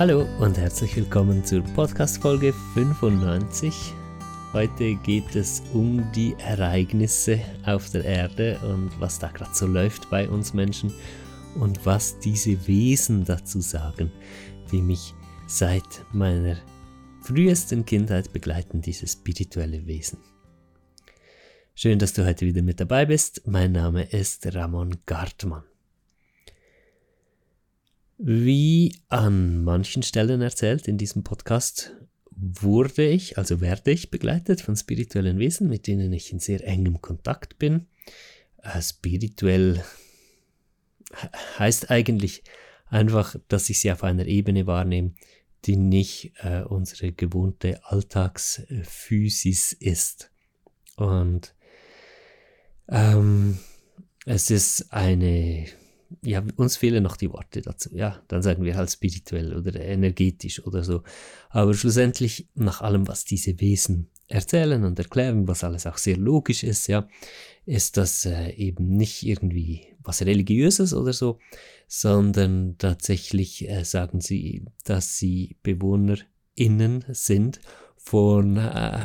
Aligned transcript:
Hallo 0.00 0.26
und 0.38 0.56
herzlich 0.56 0.96
willkommen 0.96 1.44
zur 1.44 1.60
Podcast-Folge 1.60 2.54
95. 2.72 3.92
Heute 4.54 4.94
geht 4.94 5.36
es 5.36 5.62
um 5.74 6.10
die 6.12 6.34
Ereignisse 6.38 7.38
auf 7.66 7.90
der 7.90 8.06
Erde 8.06 8.58
und 8.60 8.98
was 8.98 9.18
da 9.18 9.28
gerade 9.28 9.54
so 9.54 9.66
läuft 9.66 10.08
bei 10.08 10.26
uns 10.26 10.54
Menschen 10.54 10.90
und 11.56 11.84
was 11.84 12.18
diese 12.18 12.66
Wesen 12.66 13.26
dazu 13.26 13.60
sagen, 13.60 14.10
die 14.72 14.80
mich 14.80 15.12
seit 15.46 16.06
meiner 16.14 16.56
frühesten 17.20 17.84
Kindheit 17.84 18.32
begleiten, 18.32 18.80
diese 18.80 19.06
spirituelle 19.06 19.86
Wesen. 19.86 20.18
Schön, 21.74 21.98
dass 21.98 22.14
du 22.14 22.24
heute 22.24 22.46
wieder 22.46 22.62
mit 22.62 22.80
dabei 22.80 23.04
bist. 23.04 23.46
Mein 23.46 23.72
Name 23.72 24.04
ist 24.04 24.46
Ramon 24.54 24.96
Gartmann. 25.04 25.69
Wie 28.22 28.94
an 29.08 29.64
manchen 29.64 30.02
Stellen 30.02 30.42
erzählt 30.42 30.88
in 30.88 30.98
diesem 30.98 31.24
Podcast, 31.24 31.96
wurde 32.30 33.08
ich, 33.08 33.38
also 33.38 33.62
werde 33.62 33.92
ich 33.92 34.10
begleitet 34.10 34.60
von 34.60 34.76
spirituellen 34.76 35.38
Wesen, 35.38 35.70
mit 35.70 35.86
denen 35.86 36.12
ich 36.12 36.30
in 36.30 36.38
sehr 36.38 36.62
engem 36.66 37.00
Kontakt 37.00 37.58
bin. 37.58 37.86
Äh, 38.58 38.82
spirituell 38.82 39.82
heißt 41.58 41.90
eigentlich 41.90 42.44
einfach, 42.90 43.36
dass 43.48 43.70
ich 43.70 43.80
sie 43.80 43.90
auf 43.90 44.04
einer 44.04 44.26
Ebene 44.26 44.66
wahrnehme, 44.66 45.14
die 45.64 45.76
nicht 45.76 46.34
äh, 46.42 46.60
unsere 46.60 47.12
gewohnte 47.12 47.82
Alltagsphysis 47.86 49.72
ist. 49.72 50.30
Und 50.96 51.54
ähm, 52.86 53.58
es 54.26 54.50
ist 54.50 54.92
eine 54.92 55.68
ja, 56.22 56.42
uns 56.56 56.76
fehlen 56.76 57.02
noch 57.02 57.16
die 57.16 57.30
Worte 57.30 57.62
dazu. 57.62 57.90
Ja, 57.94 58.22
dann 58.28 58.42
sagen 58.42 58.64
wir 58.64 58.76
halt 58.76 58.90
spirituell 58.90 59.56
oder 59.56 59.80
energetisch 59.80 60.64
oder 60.64 60.84
so. 60.84 61.02
Aber 61.48 61.74
schlussendlich, 61.74 62.48
nach 62.54 62.80
allem, 62.82 63.08
was 63.08 63.24
diese 63.24 63.60
Wesen 63.60 64.10
erzählen 64.26 64.84
und 64.84 64.98
erklären, 64.98 65.48
was 65.48 65.64
alles 65.64 65.86
auch 65.86 65.98
sehr 65.98 66.16
logisch 66.16 66.62
ist, 66.62 66.86
ja, 66.86 67.08
ist 67.66 67.96
das 67.96 68.24
äh, 68.26 68.50
eben 68.50 68.96
nicht 68.96 69.24
irgendwie 69.24 69.86
was 70.02 70.22
Religiöses 70.22 70.94
oder 70.94 71.12
so, 71.12 71.38
sondern 71.88 72.76
tatsächlich 72.78 73.68
äh, 73.68 73.84
sagen 73.84 74.20
sie, 74.20 74.64
dass 74.84 75.18
sie 75.18 75.56
BewohnerInnen 75.62 77.04
sind 77.08 77.60
von 77.96 78.56
äh, 78.56 79.00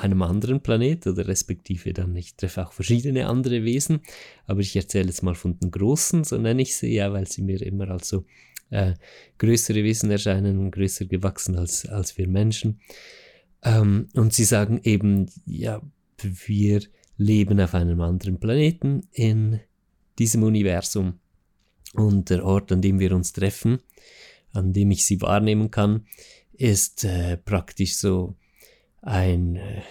einem 0.00 0.22
anderen 0.22 0.60
Planet 0.60 1.06
oder 1.06 1.26
respektive 1.26 1.92
dann, 1.92 2.14
ich 2.16 2.34
treffe 2.36 2.66
auch 2.66 2.72
verschiedene 2.72 3.26
andere 3.26 3.64
Wesen, 3.64 4.00
aber 4.46 4.60
ich 4.60 4.74
erzähle 4.76 5.06
jetzt 5.06 5.22
mal 5.22 5.34
von 5.34 5.58
den 5.58 5.70
Großen, 5.70 6.24
so 6.24 6.36
nenne 6.38 6.62
ich 6.62 6.76
sie 6.76 6.94
ja, 6.94 7.12
weil 7.12 7.26
sie 7.26 7.42
mir 7.42 7.60
immer 7.62 7.88
als 7.90 8.08
so 8.08 8.24
äh, 8.70 8.94
größere 9.38 9.82
Wesen 9.84 10.10
erscheinen, 10.10 10.70
größer 10.70 11.06
gewachsen 11.06 11.56
als, 11.56 11.86
als 11.86 12.16
wir 12.18 12.28
Menschen. 12.28 12.80
Ähm, 13.62 14.08
und 14.14 14.32
sie 14.32 14.44
sagen 14.44 14.80
eben, 14.84 15.26
ja, 15.44 15.82
wir 16.46 16.82
leben 17.16 17.60
auf 17.60 17.74
einem 17.74 18.00
anderen 18.00 18.40
Planeten 18.40 19.02
in 19.12 19.60
diesem 20.18 20.42
Universum 20.42 21.18
und 21.94 22.30
der 22.30 22.44
Ort, 22.44 22.72
an 22.72 22.80
dem 22.80 22.98
wir 23.00 23.12
uns 23.14 23.32
treffen, 23.32 23.80
an 24.52 24.72
dem 24.72 24.90
ich 24.90 25.04
sie 25.04 25.20
wahrnehmen 25.20 25.70
kann, 25.70 26.06
ist 26.52 27.04
äh, 27.04 27.36
praktisch 27.36 27.96
so 27.96 28.36
ein 29.02 29.56
äh, 29.56 29.82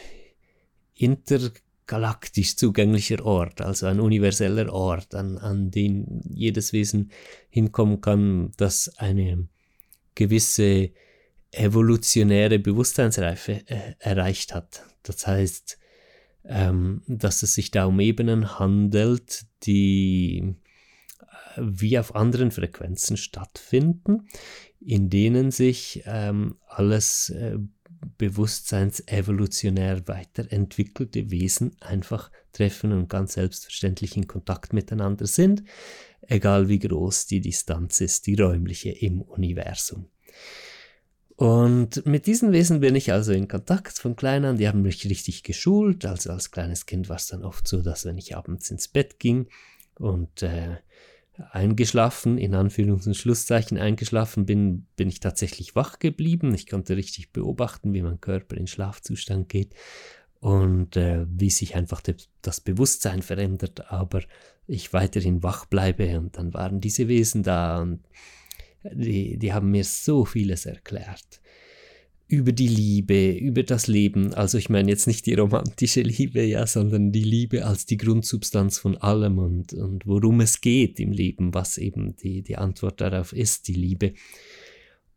intergalaktisch 0.95 2.55
zugänglicher 2.55 3.25
Ort, 3.25 3.61
also 3.61 3.87
ein 3.87 3.99
universeller 3.99 4.71
Ort, 4.71 5.15
an, 5.15 5.37
an 5.37 5.71
den 5.71 6.21
jedes 6.29 6.73
Wesen 6.73 7.11
hinkommen 7.49 8.01
kann, 8.01 8.51
das 8.57 8.97
eine 8.97 9.47
gewisse 10.15 10.91
evolutionäre 11.51 12.59
Bewusstseinsreife 12.59 13.63
äh, 13.65 13.95
erreicht 13.99 14.53
hat. 14.53 14.83
Das 15.03 15.25
heißt, 15.25 15.79
ähm, 16.45 17.01
dass 17.07 17.43
es 17.43 17.55
sich 17.55 17.71
da 17.71 17.85
um 17.85 17.99
Ebenen 17.99 18.59
handelt, 18.59 19.45
die 19.63 20.55
äh, 21.55 21.61
wie 21.61 21.97
auf 21.97 22.15
anderen 22.15 22.51
Frequenzen 22.51 23.17
stattfinden, 23.17 24.27
in 24.79 25.09
denen 25.09 25.51
sich 25.51 26.03
ähm, 26.05 26.57
alles 26.67 27.29
äh, 27.29 27.57
bewusstseinsevolutionär 28.17 30.07
weiterentwickelte 30.07 31.31
Wesen 31.31 31.75
einfach 31.79 32.31
treffen 32.53 32.91
und 32.91 33.09
ganz 33.09 33.33
selbstverständlich 33.33 34.15
in 34.17 34.27
Kontakt 34.27 34.73
miteinander 34.73 35.27
sind, 35.27 35.63
egal 36.21 36.69
wie 36.69 36.79
groß 36.79 37.27
die 37.27 37.41
Distanz 37.41 38.01
ist, 38.01 38.27
die 38.27 38.35
räumliche 38.35 38.91
im 38.91 39.21
Universum. 39.21 40.07
Und 41.35 42.05
mit 42.05 42.27
diesen 42.27 42.51
Wesen 42.51 42.81
bin 42.81 42.95
ich 42.95 43.13
also 43.13 43.31
in 43.31 43.47
Kontakt 43.47 43.97
von 43.97 44.17
klein 44.17 44.43
an. 44.43 44.57
Die 44.57 44.67
haben 44.67 44.81
mich 44.81 45.05
richtig 45.05 45.43
geschult. 45.43 46.05
Also 46.05 46.31
als 46.31 46.51
kleines 46.51 46.85
Kind 46.85 47.07
war 47.07 47.15
es 47.15 47.27
dann 47.27 47.45
oft 47.45 47.65
so, 47.65 47.81
dass 47.81 48.03
wenn 48.03 48.17
ich 48.17 48.35
abends 48.35 48.69
ins 48.71 48.89
Bett 48.89 49.19
ging 49.19 49.47
und 49.95 50.43
äh, 50.43 50.79
eingeschlafen, 51.51 52.37
in 52.37 52.53
Anführungs- 52.53 53.07
und 53.07 53.15
Schlusszeichen 53.15 53.77
eingeschlafen 53.77 54.45
bin, 54.45 54.87
bin 54.95 55.09
ich 55.09 55.19
tatsächlich 55.19 55.75
wach 55.75 55.99
geblieben. 55.99 56.53
Ich 56.53 56.67
konnte 56.67 56.95
richtig 56.95 57.31
beobachten, 57.31 57.93
wie 57.93 58.01
mein 58.01 58.21
Körper 58.21 58.57
in 58.57 58.67
Schlafzustand 58.67 59.49
geht 59.49 59.73
und 60.39 60.95
äh, 60.97 61.25
wie 61.29 61.49
sich 61.49 61.75
einfach 61.75 62.01
de, 62.01 62.15
das 62.41 62.61
Bewusstsein 62.61 63.21
verändert, 63.21 63.91
aber 63.91 64.21
ich 64.67 64.93
weiterhin 64.93 65.43
wach 65.43 65.65
bleibe 65.65 66.19
und 66.19 66.37
dann 66.37 66.53
waren 66.53 66.79
diese 66.79 67.07
Wesen 67.07 67.43
da 67.43 67.81
und 67.81 68.01
die, 68.83 69.37
die 69.37 69.53
haben 69.53 69.71
mir 69.71 69.83
so 69.83 70.25
vieles 70.25 70.65
erklärt 70.65 71.41
über 72.29 72.51
die 72.51 72.67
Liebe, 72.67 73.31
über 73.31 73.63
das 73.63 73.87
Leben. 73.87 74.35
Also 74.35 74.59
ich 74.59 74.69
meine 74.69 74.89
jetzt 74.89 75.07
nicht 75.07 75.25
die 75.25 75.33
romantische 75.33 76.01
Liebe, 76.01 76.43
ja, 76.43 76.67
sondern 76.67 77.11
die 77.11 77.23
Liebe 77.23 77.65
als 77.65 77.87
die 77.87 77.97
Grundsubstanz 77.97 78.77
von 78.77 78.95
allem 78.97 79.39
und, 79.39 79.73
und 79.73 80.05
worum 80.05 80.39
es 80.39 80.61
geht 80.61 80.99
im 80.99 81.11
Leben, 81.11 81.55
was 81.55 81.79
eben 81.79 82.15
die, 82.15 82.43
die 82.43 82.55
Antwort 82.55 83.01
darauf 83.01 83.33
ist, 83.33 83.67
die 83.67 83.73
Liebe. 83.73 84.13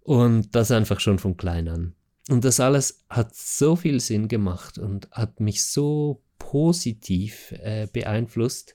Und 0.01 0.55
das 0.55 0.71
einfach 0.71 1.01
schon 1.01 1.19
von 1.19 1.37
klein 1.37 1.69
an. 1.69 1.95
Und 2.31 2.45
das 2.45 2.61
alles 2.61 3.05
hat 3.11 3.37
so 3.37 3.77
viel 3.77 4.01
Sinn 4.01 4.27
gemacht 4.27 4.79
und 4.79 5.11
hat 5.11 5.39
mich 5.39 5.65
so 5.65 6.23
positiv 6.39 7.53
äh, 7.63 7.89
beeinflusst, 7.93 8.75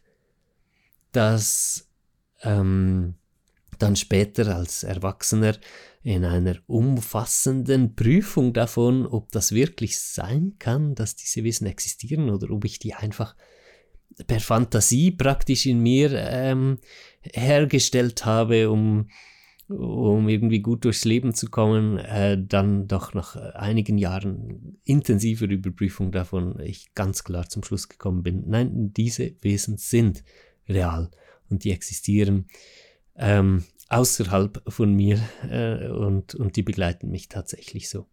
dass 1.11 1.89
ähm, 2.43 3.15
dann 3.77 3.95
später 3.95 4.55
als 4.55 4.83
Erwachsener 4.83 5.57
in 6.03 6.23
einer 6.23 6.55
umfassenden 6.67 7.95
Prüfung 7.95 8.53
davon, 8.53 9.05
ob 9.05 9.31
das 9.31 9.51
wirklich 9.51 9.99
sein 9.99 10.55
kann, 10.57 10.95
dass 10.95 11.15
diese 11.15 11.43
Wesen 11.43 11.67
existieren 11.67 12.29
oder 12.29 12.49
ob 12.49 12.63
ich 12.65 12.79
die 12.79 12.93
einfach 12.93 13.35
per 14.25 14.39
Fantasie 14.39 15.11
praktisch 15.11 15.65
in 15.65 15.81
mir 15.81 16.11
ähm, 16.13 16.77
hergestellt 17.21 18.25
habe, 18.25 18.69
um, 18.69 19.09
um 19.67 20.29
irgendwie 20.29 20.61
gut 20.61 20.85
durchs 20.85 21.05
Leben 21.05 21.33
zu 21.33 21.49
kommen, 21.49 21.97
äh, 21.99 22.37
dann 22.41 22.87
doch 22.87 23.13
nach 23.13 23.35
einigen 23.35 23.97
Jahren 23.97 24.79
intensiver 24.85 25.47
Überprüfung 25.47 26.11
davon 26.11 26.59
ich 26.59 26.93
ganz 26.95 27.23
klar 27.23 27.49
zum 27.49 27.63
Schluss 27.63 27.89
gekommen 27.89 28.23
bin, 28.23 28.45
nein, 28.47 28.93
diese 28.93 29.35
Wesen 29.41 29.77
sind 29.77 30.23
real 30.67 31.11
und 31.49 31.63
die 31.63 31.71
existieren. 31.71 32.47
Ähm, 33.17 33.63
außerhalb 33.89 34.61
von 34.67 34.93
mir 34.93 35.19
äh, 35.49 35.87
und, 35.87 36.35
und 36.35 36.55
die 36.55 36.63
begleiten 36.63 37.09
mich 37.09 37.29
tatsächlich 37.29 37.89
so. 37.89 38.05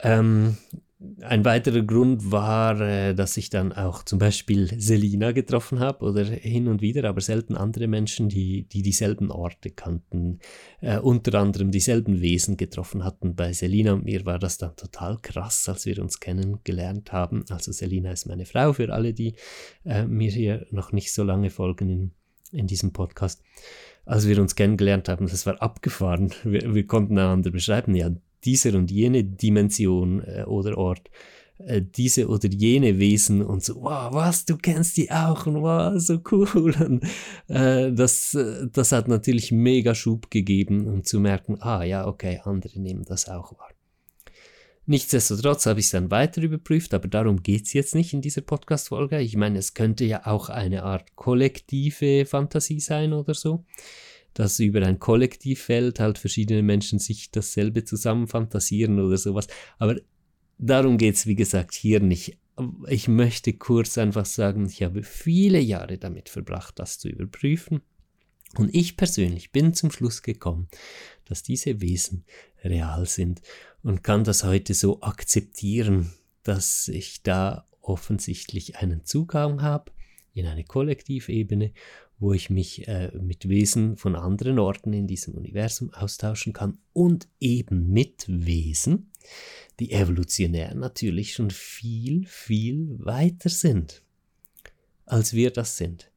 Ähm, 0.00 0.56
ein 1.20 1.44
weiterer 1.44 1.82
Grund 1.82 2.30
war, 2.30 2.80
äh, 2.80 3.14
dass 3.14 3.36
ich 3.36 3.50
dann 3.50 3.72
auch 3.72 4.04
zum 4.04 4.18
Beispiel 4.18 4.68
Selina 4.78 5.32
getroffen 5.32 5.80
habe 5.80 6.04
oder 6.04 6.24
hin 6.24 6.68
und 6.68 6.80
wieder, 6.80 7.08
aber 7.08 7.20
selten 7.20 7.56
andere 7.56 7.88
Menschen, 7.88 8.28
die, 8.28 8.64
die 8.64 8.82
dieselben 8.82 9.30
Orte 9.30 9.70
kannten, 9.70 10.38
äh, 10.80 10.98
unter 10.98 11.38
anderem 11.40 11.70
dieselben 11.70 12.20
Wesen 12.20 12.56
getroffen 12.56 13.04
hatten. 13.04 13.34
Bei 13.34 13.52
Selina 13.52 13.94
und 13.94 14.04
mir 14.04 14.24
war 14.26 14.38
das 14.38 14.58
dann 14.58 14.76
total 14.76 15.18
krass, 15.20 15.68
als 15.68 15.86
wir 15.86 16.00
uns 16.00 16.20
kennengelernt 16.20 17.12
haben. 17.12 17.44
Also 17.48 17.72
Selina 17.72 18.12
ist 18.12 18.26
meine 18.26 18.46
Frau, 18.46 18.72
für 18.72 18.92
alle, 18.92 19.12
die 19.12 19.34
äh, 19.84 20.04
mir 20.04 20.30
hier 20.30 20.66
noch 20.70 20.92
nicht 20.92 21.12
so 21.12 21.24
lange 21.24 21.50
folgen 21.50 22.12
in, 22.52 22.66
diesem 22.66 22.92
Podcast 22.92 23.42
als 24.04 24.26
wir 24.26 24.40
uns 24.40 24.56
kennengelernt 24.56 25.08
haben, 25.08 25.26
das 25.28 25.46
war 25.46 25.60
abgefahren. 25.62 26.32
Wir, 26.44 26.74
wir 26.74 26.86
konnten 26.86 27.18
einander 27.18 27.50
beschreiben, 27.50 27.94
ja, 27.94 28.10
diese 28.44 28.76
und 28.76 28.90
jene 28.90 29.22
Dimension 29.24 30.22
äh, 30.24 30.44
oder 30.44 30.76
Ort, 30.76 31.10
äh, 31.58 31.82
diese 31.82 32.28
oder 32.28 32.48
jene 32.48 32.98
Wesen 32.98 33.42
und 33.42 33.62
so, 33.62 33.76
wow, 33.76 34.12
was, 34.12 34.44
du 34.44 34.56
kennst 34.56 34.96
die 34.96 35.10
auch 35.10 35.46
und 35.46 35.62
wow, 35.62 35.92
so 35.96 36.18
cool. 36.32 36.74
Und, 36.80 37.04
äh, 37.48 37.92
das, 37.92 38.34
äh, 38.34 38.66
das 38.72 38.90
hat 38.92 39.06
natürlich 39.06 39.52
mega 39.52 39.94
Schub 39.94 40.30
gegeben, 40.30 40.88
um 40.88 41.04
zu 41.04 41.20
merken, 41.20 41.58
ah 41.60 41.84
ja, 41.84 42.06
okay, 42.06 42.40
andere 42.44 42.80
nehmen 42.80 43.04
das 43.04 43.28
auch 43.28 43.56
wahr. 43.58 43.70
Nichtsdestotrotz 44.92 45.64
habe 45.64 45.80
ich 45.80 45.86
es 45.86 45.92
dann 45.92 46.10
weiter 46.10 46.42
überprüft, 46.42 46.92
aber 46.92 47.08
darum 47.08 47.42
geht 47.42 47.64
es 47.64 47.72
jetzt 47.72 47.94
nicht 47.94 48.12
in 48.12 48.20
dieser 48.20 48.42
Podcast-Folge. 48.42 49.22
Ich 49.22 49.36
meine, 49.36 49.58
es 49.58 49.72
könnte 49.72 50.04
ja 50.04 50.26
auch 50.26 50.50
eine 50.50 50.82
Art 50.82 51.16
kollektive 51.16 52.26
Fantasie 52.26 52.78
sein 52.78 53.14
oder 53.14 53.32
so. 53.32 53.64
dass 54.34 54.58
über 54.60 54.84
ein 54.86 54.98
Kollektivfeld 54.98 55.98
halt 55.98 56.18
verschiedene 56.18 56.62
Menschen 56.62 56.98
sich 56.98 57.30
dasselbe 57.30 57.84
zusammenfantasieren 57.84 58.98
oder 59.00 59.16
sowas. 59.16 59.46
Aber 59.78 59.96
darum 60.58 60.98
geht 60.98 61.14
es, 61.14 61.26
wie 61.26 61.36
gesagt, 61.36 61.74
hier 61.74 62.00
nicht. 62.00 62.38
Ich 62.86 63.08
möchte 63.08 63.54
kurz 63.54 63.96
einfach 63.96 64.26
sagen, 64.26 64.66
ich 64.66 64.82
habe 64.82 65.02
viele 65.02 65.58
Jahre 65.58 65.96
damit 65.96 66.28
verbracht, 66.28 66.78
das 66.78 66.98
zu 66.98 67.08
überprüfen. 67.08 67.80
Und 68.56 68.74
ich 68.74 68.98
persönlich 68.98 69.52
bin 69.52 69.72
zum 69.72 69.90
Schluss 69.90 70.22
gekommen, 70.22 70.68
dass 71.24 71.42
diese 71.42 71.80
Wesen 71.80 72.24
real 72.62 73.06
sind 73.06 73.40
und 73.82 74.02
kann 74.02 74.24
das 74.24 74.44
heute 74.44 74.74
so 74.74 75.02
akzeptieren, 75.02 76.12
dass 76.42 76.88
ich 76.88 77.22
da 77.22 77.66
offensichtlich 77.80 78.76
einen 78.76 79.04
Zugang 79.04 79.62
habe 79.62 79.92
in 80.34 80.46
eine 80.46 80.64
Kollektivebene, 80.64 81.72
wo 82.18 82.32
ich 82.32 82.50
mich 82.50 82.86
äh, 82.86 83.10
mit 83.20 83.48
Wesen 83.48 83.96
von 83.96 84.14
anderen 84.14 84.60
Orten 84.60 84.92
in 84.92 85.08
diesem 85.08 85.34
Universum 85.34 85.92
austauschen 85.92 86.52
kann 86.52 86.78
und 86.92 87.28
eben 87.40 87.90
mit 87.90 88.24
Wesen, 88.28 89.10
die 89.80 89.90
evolutionär 89.90 90.74
natürlich 90.74 91.34
schon 91.34 91.50
viel, 91.50 92.26
viel 92.26 92.96
weiter 93.00 93.48
sind, 93.48 94.02
als 95.04 95.32
wir 95.32 95.50
das 95.50 95.76
sind. 95.76 96.11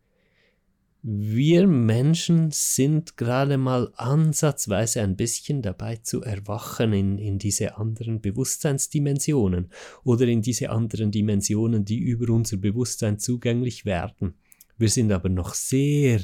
Wir 1.07 1.67
Menschen 1.67 2.49
sind 2.49 3.15
gerade 3.15 3.59
mal 3.59 3.93
ansatzweise 3.95 5.03
ein 5.03 5.15
bisschen 5.15 5.61
dabei 5.61 5.97
zu 5.97 6.23
erwachen 6.23 6.93
in, 6.93 7.19
in 7.19 7.37
diese 7.37 7.77
anderen 7.77 8.21
Bewusstseinsdimensionen 8.21 9.69
oder 10.03 10.25
in 10.25 10.41
diese 10.41 10.71
anderen 10.71 11.11
Dimensionen, 11.11 11.85
die 11.85 11.99
über 11.99 12.33
unser 12.33 12.57
Bewusstsein 12.57 13.19
zugänglich 13.19 13.85
werden. 13.85 14.33
Wir 14.79 14.89
sind 14.89 15.11
aber 15.11 15.29
noch 15.29 15.53
sehr 15.53 16.21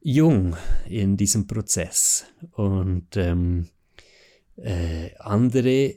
jung 0.00 0.56
in 0.88 1.16
diesem 1.16 1.48
Prozess 1.48 2.26
und 2.52 3.16
ähm, 3.16 3.66
äh, 4.54 5.16
andere 5.18 5.96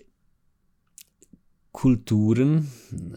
Kulturen, 1.79 2.69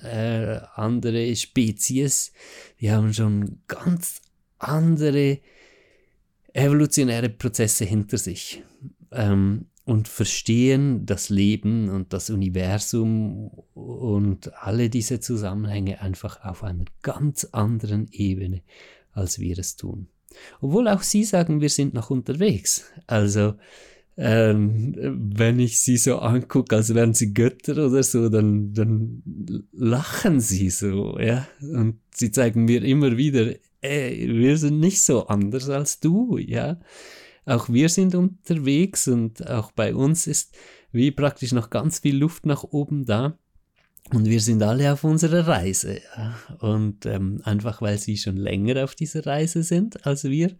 äh, 0.05 0.61
andere 0.77 1.35
Spezies, 1.35 2.33
die 2.81 2.93
haben 2.93 3.13
schon 3.13 3.59
ganz 3.67 4.23
andere 4.57 5.41
evolutionäre 6.53 7.29
Prozesse 7.29 7.85
hinter 7.85 8.19
sich 8.19 8.63
ähm, 9.11 9.67
und 9.85 10.07
verstehen 10.07 11.07
das 11.07 11.29
Leben 11.29 11.89
und 11.89 12.13
das 12.13 12.31
Universum 12.31 13.51
und 13.75 14.55
alle 14.55 14.91
diese 14.91 15.19
Zusammenhänge 15.19 16.01
einfach 16.01 16.45
auf 16.45 16.63
einer 16.63 16.85
ganz 17.03 17.43
anderen 17.51 18.07
Ebene, 18.13 18.63
als 19.11 19.41
wir 19.41 19.59
es 19.59 19.75
tun. 19.75 20.07
Obwohl 20.61 20.87
auch 20.87 21.03
sie 21.03 21.25
sagen, 21.25 21.61
wir 21.61 21.69
sind 21.69 21.95
noch 21.95 22.11
unterwegs. 22.11 22.93
Also 23.09 23.55
ähm, 24.17 24.95
wenn 25.35 25.59
ich 25.59 25.81
sie 25.81 25.97
so 25.97 26.19
angucke, 26.19 26.77
als 26.77 26.95
wären 26.95 27.15
sie 27.15 27.33
Götter 27.33 27.87
oder 27.87 28.03
so, 28.03 28.29
dann, 28.29 28.75
dann 28.75 29.23
lachen 29.73 30.41
sie 30.41 30.71
so, 30.71 31.19
ja. 31.19 31.47
Und 31.61 32.01
sie 32.15 32.31
zeigen 32.31 32.65
mir 32.65 32.83
immer 32.85 33.17
wieder, 33.17 33.55
ey, 33.81 34.29
wir 34.29 34.59
sind 34.59 34.81
nicht 34.81 35.03
so 35.03 35.27
anders 35.27 35.69
als 35.69 36.01
du, 36.01 36.37
ja. 36.37 36.79
Auch 37.45 37.69
wir 37.69 37.89
sind 37.89 38.15
unterwegs 38.15 39.09
und 39.09 39.49
auch 39.49 39.73
bei 39.73 39.95
uns 39.95 40.27
ist 40.27 40.55
wie 40.93 41.11
praktisch 41.11 41.53
noch 41.53 41.71
ganz 41.71 42.01
viel 42.01 42.17
Luft 42.17 42.47
nach 42.47 42.65
oben 42.65 43.05
da. 43.05 43.37
Und 44.13 44.27
wir 44.27 44.41
sind 44.41 44.63
alle 44.63 44.93
auf 44.93 45.05
unserer 45.05 45.47
Reise. 45.47 46.01
Ja. 46.17 46.37
Und 46.59 47.07
ähm, 47.07 47.41
einfach 47.45 47.81
weil 47.81 47.99
sie 47.99 48.17
schon 48.17 48.37
länger 48.37 48.85
auf 48.85 48.95
dieser 48.95 49.25
Reise 49.25 49.63
sind 49.63 50.07
als 50.07 50.25
wir, 50.25 50.55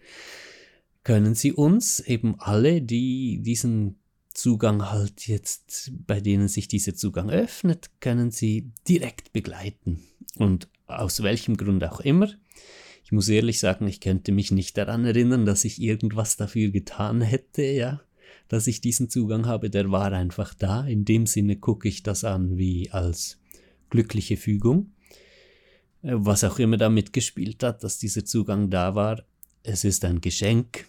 können 1.05 1.35
Sie 1.35 1.53
uns 1.53 2.01
eben 2.01 2.37
alle, 2.39 2.81
die 2.83 3.41
diesen 3.43 3.97
Zugang 4.35 4.91
halt 4.91 5.27
jetzt, 5.27 5.93
bei 6.07 6.21
denen 6.21 6.49
sich 6.49 6.69
dieser 6.69 6.95
Zugang 6.95 7.31
öffnet, 7.31 7.91
können 8.01 8.31
Sie 8.31 8.71
direkt 8.89 9.33
begleiten. 9.33 10.01
Und 10.37 10.69
aus 10.87 11.23
welchem 11.23 11.57
Grund 11.57 11.85
auch 11.85 12.01
immer. 12.01 12.29
Ich 13.05 13.13
muss 13.13 13.29
ehrlich 13.29 13.59
sagen, 13.59 13.87
ich 13.89 14.01
könnte 14.01 14.33
mich 14.33 14.53
nicht 14.53 14.77
daran 14.79 15.05
erinnern, 15.05 15.45
dass 15.45 15.65
ich 15.65 15.83
irgendwas 15.83 16.37
dafür 16.37 16.71
getan 16.71 17.21
hätte, 17.21 17.63
ja, 17.63 18.01
dass 18.49 18.67
ich 18.67 18.81
diesen 18.81 19.11
Zugang 19.11 19.47
habe. 19.47 19.71
Der 19.71 19.91
war 19.91 20.13
einfach 20.13 20.55
da. 20.55 20.87
In 20.87 21.05
dem 21.05 21.27
Sinne 21.27 21.57
gucke 21.57 21.89
ich 21.89 22.03
das 22.03 22.25
an 22.25 22.57
wie 22.57 22.91
als 22.91 23.39
glückliche 23.91 24.37
Fügung. 24.37 24.93
Äh, 26.03 26.13
was 26.15 26.45
auch 26.45 26.59
immer 26.59 26.77
damit 26.77 27.13
gespielt 27.13 27.63
hat, 27.63 27.85
dass 27.85 27.99
dieser 27.99 28.25
Zugang 28.25 28.71
da 28.71 28.95
war. 28.95 29.25
Es 29.63 29.85
ist 29.85 30.05
ein 30.05 30.21
Geschenk 30.21 30.87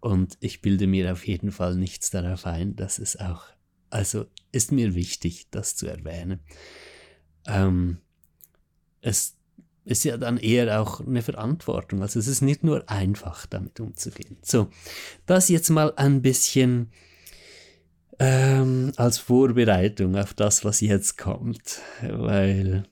und 0.00 0.36
ich 0.40 0.60
bilde 0.60 0.86
mir 0.86 1.12
auf 1.12 1.26
jeden 1.26 1.52
Fall 1.52 1.76
nichts 1.76 2.10
darauf 2.10 2.46
ein, 2.46 2.76
dass 2.76 2.98
es 2.98 3.18
auch, 3.18 3.44
also 3.90 4.26
ist 4.52 4.72
mir 4.72 4.94
wichtig, 4.94 5.48
das 5.50 5.76
zu 5.76 5.86
erwähnen. 5.86 6.40
Ähm, 7.46 7.98
es 9.00 9.36
ist 9.84 10.04
ja 10.04 10.16
dann 10.16 10.36
eher 10.36 10.80
auch 10.80 11.00
eine 11.00 11.22
Verantwortung. 11.22 12.02
Also 12.02 12.18
es 12.18 12.26
ist 12.26 12.42
nicht 12.42 12.64
nur 12.64 12.90
einfach, 12.90 13.46
damit 13.46 13.78
umzugehen. 13.78 14.36
So, 14.42 14.68
das 15.26 15.48
jetzt 15.48 15.70
mal 15.70 15.92
ein 15.96 16.22
bisschen 16.22 16.90
ähm, 18.18 18.92
als 18.96 19.18
Vorbereitung 19.18 20.16
auf 20.16 20.34
das, 20.34 20.64
was 20.64 20.80
jetzt 20.80 21.16
kommt, 21.18 21.80
weil 22.02 22.84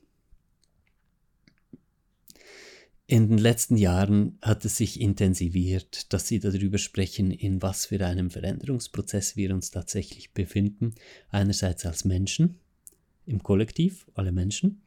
in 3.07 3.29
den 3.29 3.37
letzten 3.37 3.77
Jahren 3.77 4.39
hat 4.41 4.65
es 4.65 4.77
sich 4.77 4.99
intensiviert, 4.99 6.11
dass 6.11 6.27
Sie 6.27 6.39
darüber 6.39 6.79
sprechen, 6.79 7.29
in 7.29 7.61
was 7.61 7.85
für 7.85 8.03
einem 8.03 8.31
Veränderungsprozess 8.31 9.35
wir 9.35 9.53
uns 9.53 9.69
tatsächlich 9.69 10.33
befinden. 10.33 10.95
Einerseits 11.29 11.85
als 11.85 12.03
Menschen, 12.03 12.59
im 13.27 13.43
Kollektiv, 13.43 14.07
alle 14.15 14.31
Menschen. 14.31 14.81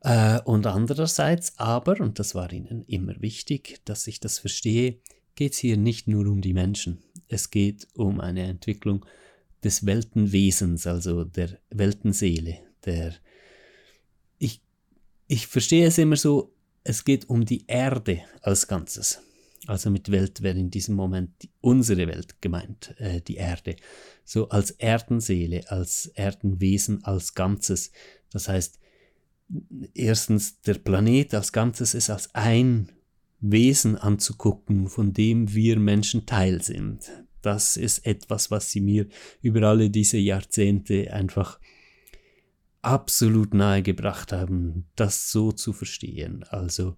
Äh, 0.00 0.40
und 0.42 0.66
andererseits 0.66 1.58
aber, 1.58 2.00
und 2.00 2.18
das 2.18 2.34
war 2.34 2.50
Ihnen 2.52 2.84
immer 2.86 3.20
wichtig, 3.20 3.80
dass 3.84 4.06
ich 4.06 4.18
das 4.18 4.38
verstehe, 4.38 4.96
geht 5.34 5.52
es 5.52 5.58
hier 5.58 5.76
nicht 5.76 6.08
nur 6.08 6.26
um 6.26 6.40
die 6.40 6.54
Menschen. 6.54 7.02
Es 7.28 7.50
geht 7.50 7.86
um 7.92 8.18
eine 8.18 8.44
Entwicklung 8.44 9.04
des 9.62 9.84
Weltenwesens, 9.84 10.86
also 10.86 11.24
der 11.24 11.58
Weltenseele, 11.68 12.58
der 12.86 13.14
ich, 14.38 14.62
ich 15.26 15.46
verstehe 15.46 15.86
es 15.86 15.98
immer 15.98 16.16
so, 16.16 16.55
es 16.88 17.04
geht 17.04 17.28
um 17.28 17.44
die 17.44 17.64
Erde 17.66 18.22
als 18.42 18.66
Ganzes. 18.68 19.20
Also 19.66 19.90
mit 19.90 20.10
Welt 20.12 20.42
wäre 20.42 20.58
in 20.58 20.70
diesem 20.70 20.94
Moment 20.94 21.30
die, 21.42 21.50
unsere 21.60 22.06
Welt 22.06 22.40
gemeint, 22.40 22.94
äh, 22.98 23.20
die 23.20 23.36
Erde. 23.36 23.76
So 24.24 24.48
als 24.48 24.70
Erdenseele, 24.72 25.68
als 25.70 26.06
Erdenwesen 26.14 27.02
als 27.04 27.34
Ganzes. 27.34 27.90
Das 28.30 28.48
heißt, 28.48 28.78
erstens 29.94 30.60
der 30.60 30.74
Planet 30.74 31.34
als 31.34 31.52
Ganzes 31.52 31.94
ist 31.94 32.10
als 32.10 32.32
ein 32.34 32.92
Wesen 33.40 33.96
anzugucken, 33.96 34.88
von 34.88 35.12
dem 35.12 35.52
wir 35.52 35.78
Menschen 35.78 36.26
Teil 36.26 36.62
sind. 36.62 37.10
Das 37.42 37.76
ist 37.76 38.06
etwas, 38.06 38.50
was 38.50 38.70
sie 38.70 38.80
mir 38.80 39.06
über 39.42 39.62
alle 39.62 39.90
diese 39.90 40.18
Jahrzehnte 40.18 41.12
einfach 41.12 41.58
absolut 42.86 43.52
nahegebracht 43.52 44.32
haben, 44.32 44.86
das 44.94 45.30
so 45.30 45.50
zu 45.50 45.72
verstehen. 45.72 46.44
Also 46.44 46.96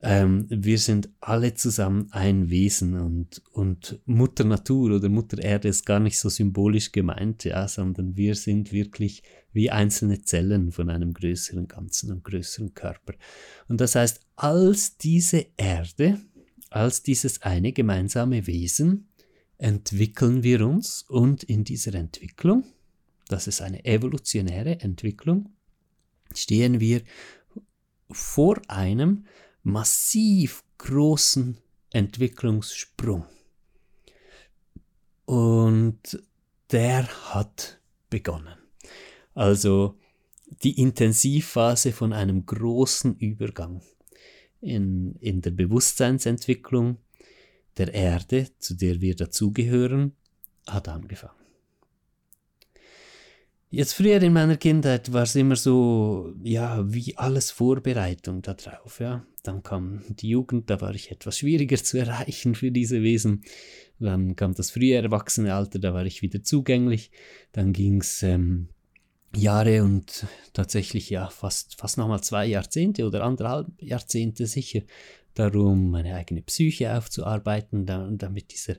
ähm, 0.00 0.46
wir 0.48 0.78
sind 0.78 1.10
alle 1.20 1.54
zusammen 1.54 2.06
ein 2.12 2.50
Wesen 2.50 2.94
und, 2.94 3.42
und 3.50 4.00
Mutter 4.06 4.44
Natur 4.44 4.94
oder 4.94 5.08
Mutter 5.08 5.42
Erde 5.42 5.68
ist 5.68 5.86
gar 5.86 5.98
nicht 5.98 6.20
so 6.20 6.28
symbolisch 6.28 6.92
gemeint, 6.92 7.42
ja, 7.42 7.66
sondern 7.66 8.16
wir 8.16 8.36
sind 8.36 8.72
wirklich 8.72 9.24
wie 9.52 9.70
einzelne 9.72 10.22
Zellen 10.22 10.70
von 10.70 10.88
einem 10.88 11.12
größeren 11.14 11.66
Ganzen 11.66 12.12
und 12.12 12.22
größeren 12.22 12.72
Körper. 12.74 13.14
Und 13.66 13.80
das 13.80 13.96
heißt, 13.96 14.20
als 14.36 14.98
diese 14.98 15.46
Erde, 15.56 16.20
als 16.70 17.02
dieses 17.02 17.42
eine 17.42 17.72
gemeinsame 17.72 18.46
Wesen, 18.46 19.08
entwickeln 19.58 20.44
wir 20.44 20.64
uns 20.64 21.02
und 21.02 21.42
in 21.42 21.64
dieser 21.64 21.94
Entwicklung 21.94 22.64
das 23.32 23.46
ist 23.46 23.62
eine 23.62 23.84
evolutionäre 23.84 24.80
Entwicklung, 24.80 25.50
stehen 26.34 26.80
wir 26.80 27.02
vor 28.10 28.60
einem 28.68 29.26
massiv 29.62 30.64
großen 30.78 31.56
Entwicklungssprung. 31.90 33.24
Und 35.24 36.22
der 36.70 37.06
hat 37.32 37.80
begonnen. 38.10 38.58
Also 39.34 39.98
die 40.62 40.78
Intensivphase 40.78 41.92
von 41.92 42.12
einem 42.12 42.44
großen 42.44 43.16
Übergang 43.16 43.80
in, 44.60 45.14
in 45.20 45.40
der 45.40 45.52
Bewusstseinsentwicklung 45.52 46.98
der 47.78 47.94
Erde, 47.94 48.48
zu 48.58 48.74
der 48.74 49.00
wir 49.00 49.16
dazugehören, 49.16 50.12
hat 50.66 50.88
angefangen. 50.88 51.41
Jetzt 53.74 53.94
früher 53.94 54.20
in 54.20 54.34
meiner 54.34 54.58
Kindheit 54.58 55.14
war 55.14 55.22
es 55.22 55.34
immer 55.34 55.56
so, 55.56 56.34
ja, 56.44 56.84
wie 56.92 57.16
alles 57.16 57.50
Vorbereitung 57.50 58.42
darauf, 58.42 59.00
ja. 59.00 59.24
Dann 59.44 59.62
kam 59.62 60.02
die 60.10 60.28
Jugend, 60.28 60.68
da 60.68 60.82
war 60.82 60.94
ich 60.94 61.10
etwas 61.10 61.38
schwieriger 61.38 61.76
zu 61.82 61.96
erreichen 61.96 62.54
für 62.54 62.70
diese 62.70 63.02
Wesen. 63.02 63.44
Dann 63.98 64.36
kam 64.36 64.52
das 64.52 64.72
frühe 64.72 64.96
Erwachsenealter, 64.96 65.78
da 65.78 65.94
war 65.94 66.04
ich 66.04 66.20
wieder 66.20 66.42
zugänglich. 66.42 67.10
Dann 67.52 67.72
ging 67.72 68.02
es 68.02 68.22
ähm, 68.22 68.68
Jahre 69.34 69.82
und 69.82 70.26
tatsächlich 70.52 71.08
ja 71.08 71.30
fast, 71.30 71.80
fast 71.80 71.96
nochmal 71.96 72.22
zwei 72.22 72.44
Jahrzehnte 72.44 73.06
oder 73.06 73.24
anderthalb 73.24 73.68
Jahrzehnte 73.80 74.46
sicher 74.46 74.82
darum, 75.32 75.90
meine 75.90 76.14
eigene 76.14 76.42
Psyche 76.42 76.94
aufzuarbeiten, 76.94 77.86
damit 77.86 78.52
dieser 78.52 78.74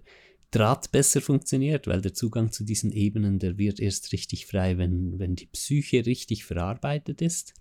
Draht 0.53 0.91
besser 0.91 1.19
funktioniert, 1.19 1.87
weil 1.87 2.01
der 2.01 2.13
Zugang 2.13 2.51
zu 2.51 2.63
diesen 2.63 2.91
Ebenen, 2.91 3.39
der 3.39 3.57
wird 3.57 3.79
erst 3.79 4.13
richtig 4.13 4.45
frei, 4.45 4.77
wenn, 4.77 5.17
wenn 5.17 5.35
die 5.35 5.47
Psyche 5.47 6.05
richtig 6.05 6.45
verarbeitet 6.45 7.23
ist. 7.23 7.55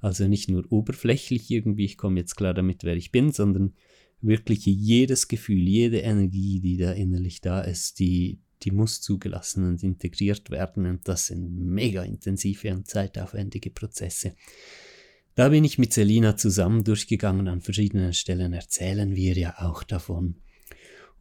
Also 0.00 0.26
nicht 0.26 0.48
nur 0.48 0.70
oberflächlich 0.72 1.48
irgendwie, 1.48 1.84
ich 1.84 1.96
komme 1.96 2.18
jetzt 2.18 2.34
klar 2.34 2.54
damit, 2.54 2.82
wer 2.82 2.96
ich 2.96 3.12
bin, 3.12 3.30
sondern 3.30 3.74
wirklich 4.20 4.66
jedes 4.66 5.28
Gefühl, 5.28 5.68
jede 5.68 5.98
Energie, 5.98 6.58
die 6.58 6.76
da 6.76 6.90
innerlich 6.90 7.40
da 7.40 7.60
ist, 7.60 8.00
die, 8.00 8.40
die 8.62 8.72
muss 8.72 9.00
zugelassen 9.00 9.64
und 9.64 9.84
integriert 9.84 10.50
werden 10.50 10.86
und 10.86 11.06
das 11.06 11.28
sind 11.28 11.56
mega 11.56 12.02
intensive 12.02 12.72
und 12.72 12.88
zeitaufwendige 12.88 13.70
Prozesse. 13.70 14.34
Da 15.36 15.50
bin 15.50 15.62
ich 15.62 15.78
mit 15.78 15.92
Selina 15.92 16.36
zusammen 16.36 16.82
durchgegangen, 16.82 17.46
an 17.46 17.60
verschiedenen 17.60 18.12
Stellen 18.12 18.54
erzählen 18.54 19.14
wir 19.14 19.34
ja 19.34 19.54
auch 19.58 19.84
davon. 19.84 20.42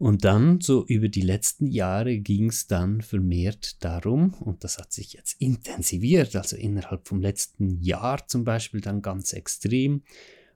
Und 0.01 0.25
dann, 0.25 0.59
so 0.61 0.83
über 0.87 1.09
die 1.09 1.21
letzten 1.21 1.67
Jahre, 1.67 2.17
ging 2.17 2.49
es 2.49 2.65
dann 2.65 3.01
vermehrt 3.01 3.83
darum, 3.83 4.33
und 4.33 4.63
das 4.63 4.79
hat 4.79 4.91
sich 4.91 5.13
jetzt 5.13 5.39
intensiviert, 5.39 6.35
also 6.35 6.55
innerhalb 6.55 7.07
vom 7.07 7.21
letzten 7.21 7.79
Jahr 7.83 8.27
zum 8.27 8.43
Beispiel 8.43 8.81
dann 8.81 9.03
ganz 9.03 9.31
extrem, 9.31 10.01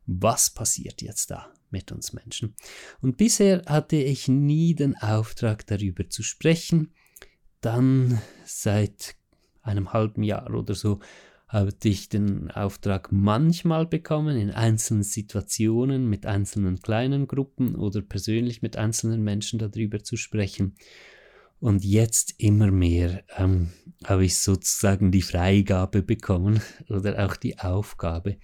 was 0.08 0.50
passiert 0.50 1.04
jetzt 1.04 1.30
da 1.30 1.54
mit 1.70 1.92
uns 1.92 2.12
Menschen? 2.12 2.56
Und 3.02 3.18
bisher 3.18 3.62
hatte 3.68 3.98
ich 3.98 4.28
nie 4.28 4.74
den 4.74 4.98
Auftrag 4.98 5.68
darüber 5.68 6.10
zu 6.10 6.24
sprechen. 6.24 6.96
Dann 7.62 8.20
seit 8.46 9.16
einem 9.62 9.94
halben 9.94 10.24
Jahr 10.24 10.52
oder 10.56 10.74
so 10.74 11.02
habe 11.56 11.74
ich 11.84 12.10
den 12.10 12.52
Auftrag 12.52 13.12
manchmal 13.12 13.86
bekommen, 13.86 14.38
in 14.38 14.52
einzelnen 14.52 15.04
Situationen 15.04 16.10
mit 16.10 16.26
einzelnen 16.26 16.82
kleinen 16.82 17.28
Gruppen 17.28 17.76
oder 17.76 18.02
persönlich 18.02 18.62
mit 18.62 18.76
einzelnen 18.76 19.24
Menschen 19.24 19.58
darüber 19.58 20.04
zu 20.04 20.18
sprechen. 20.18 20.76
Und 21.60 21.86
jetzt 21.86 22.36
immer 22.40 22.72
mehr 22.72 23.24
ähm, 23.38 23.70
habe 24.04 24.26
ich 24.26 24.38
sozusagen 24.38 25.12
die 25.12 25.22
Freigabe 25.22 26.02
bekommen 26.02 26.62
oder 26.90 27.26
auch 27.26 27.38
die 27.38 27.58
Aufgabe, 27.58 28.38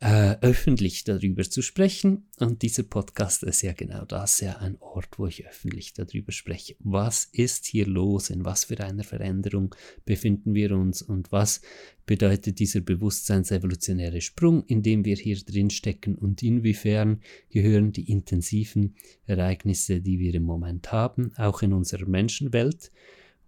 äh, 0.00 0.38
öffentlich 0.40 1.04
darüber 1.04 1.42
zu 1.42 1.60
sprechen. 1.60 2.26
Und 2.38 2.62
dieser 2.62 2.84
Podcast 2.84 3.42
ist 3.42 3.60
ja 3.60 3.74
genau 3.74 4.06
das, 4.06 4.40
ja 4.40 4.56
ein 4.56 4.80
Ort, 4.80 5.18
wo 5.18 5.26
ich 5.26 5.46
öffentlich 5.46 5.92
darüber 5.92 6.32
spreche. 6.32 6.74
Was 6.78 7.26
ist 7.26 7.66
hier 7.66 7.86
los? 7.86 8.30
In 8.30 8.46
was 8.46 8.64
für 8.64 8.80
einer 8.80 9.04
Veränderung 9.04 9.74
befinden 10.06 10.54
wir 10.54 10.72
uns? 10.72 11.02
Und 11.02 11.32
was 11.32 11.60
bedeutet 12.06 12.58
dieser 12.60 12.80
bewusstseinsevolutionäre 12.80 14.22
Sprung, 14.22 14.64
in 14.64 14.82
dem 14.82 15.04
wir 15.04 15.16
hier 15.16 15.36
drin 15.36 15.68
stecken? 15.68 16.14
Und 16.14 16.42
inwiefern 16.42 17.20
gehören 17.50 17.92
die 17.92 18.10
intensiven 18.10 18.96
Ereignisse, 19.26 20.00
die 20.00 20.18
wir 20.18 20.34
im 20.34 20.44
Moment 20.44 20.92
haben, 20.92 21.32
auch 21.36 21.60
in 21.60 21.74
unserer 21.74 22.06
Menschenwelt? 22.06 22.90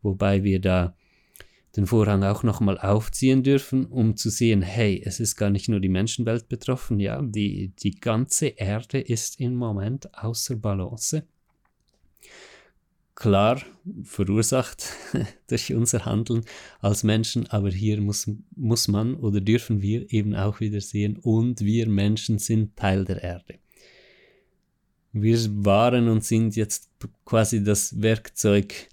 Wobei 0.03 0.45
wir 0.45 0.61
da 0.61 0.95
den 1.77 1.87
Vorhang 1.87 2.23
auch 2.23 2.43
nochmal 2.43 2.79
aufziehen 2.79 3.43
dürfen, 3.43 3.87
um 3.87 4.17
zu 4.17 4.29
sehen, 4.29 4.63
hey, 4.63 5.03
es 5.05 5.21
ist 5.21 5.37
gar 5.37 5.51
nicht 5.51 5.69
nur 5.69 5.81
die 5.81 5.89
Menschenwelt 5.89 6.49
betroffen, 6.49 7.01
ja, 7.01 7.23
die, 7.23 7.73
die 7.83 7.93
ganze 7.93 8.49
Erde 8.49 9.01
ist 9.01 9.41
im 9.41 9.55
Moment 9.55 10.15
außer 10.15 10.57
Balance. 10.57 11.25
Klar 13.15 13.63
verursacht 14.03 14.85
durch 15.47 15.73
unser 15.73 16.05
Handeln 16.05 16.45
als 16.81 17.05
Menschen, 17.05 17.47
aber 17.49 17.71
hier 17.71 18.01
muss, 18.01 18.31
muss 18.57 18.89
man 18.89 19.15
oder 19.15 19.41
dürfen 19.41 19.81
wir 19.81 20.13
eben 20.13 20.35
auch 20.35 20.61
wieder 20.61 20.81
sehen, 20.81 21.17
und 21.19 21.61
wir 21.61 21.89
Menschen 21.89 22.39
sind 22.39 22.77
Teil 22.77 23.05
der 23.05 23.23
Erde. 23.23 23.59
Wir 25.13 25.39
waren 25.65 26.09
und 26.09 26.25
sind 26.25 26.57
jetzt 26.57 26.91
quasi 27.25 27.63
das 27.63 28.01
Werkzeug, 28.01 28.89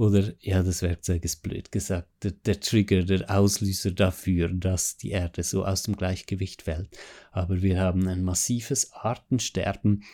oder, 0.00 0.32
ja, 0.40 0.62
das 0.62 0.80
Werkzeug 0.80 1.26
ist 1.26 1.42
blöd 1.42 1.70
gesagt, 1.70 2.08
der, 2.22 2.30
der, 2.30 2.58
Trigger, 2.58 3.02
der 3.02 3.30
Auslöser 3.30 3.90
dafür, 3.90 4.48
dass 4.48 4.96
die 4.96 5.10
Erde 5.10 5.42
so 5.42 5.62
aus 5.62 5.82
dem 5.82 5.94
Gleichgewicht 5.94 6.62
fällt. 6.62 6.88
Aber 7.32 7.60
wir 7.60 7.78
haben 7.78 8.08
ein 8.08 8.24
massives 8.24 8.94
Artensterben. 8.94 10.04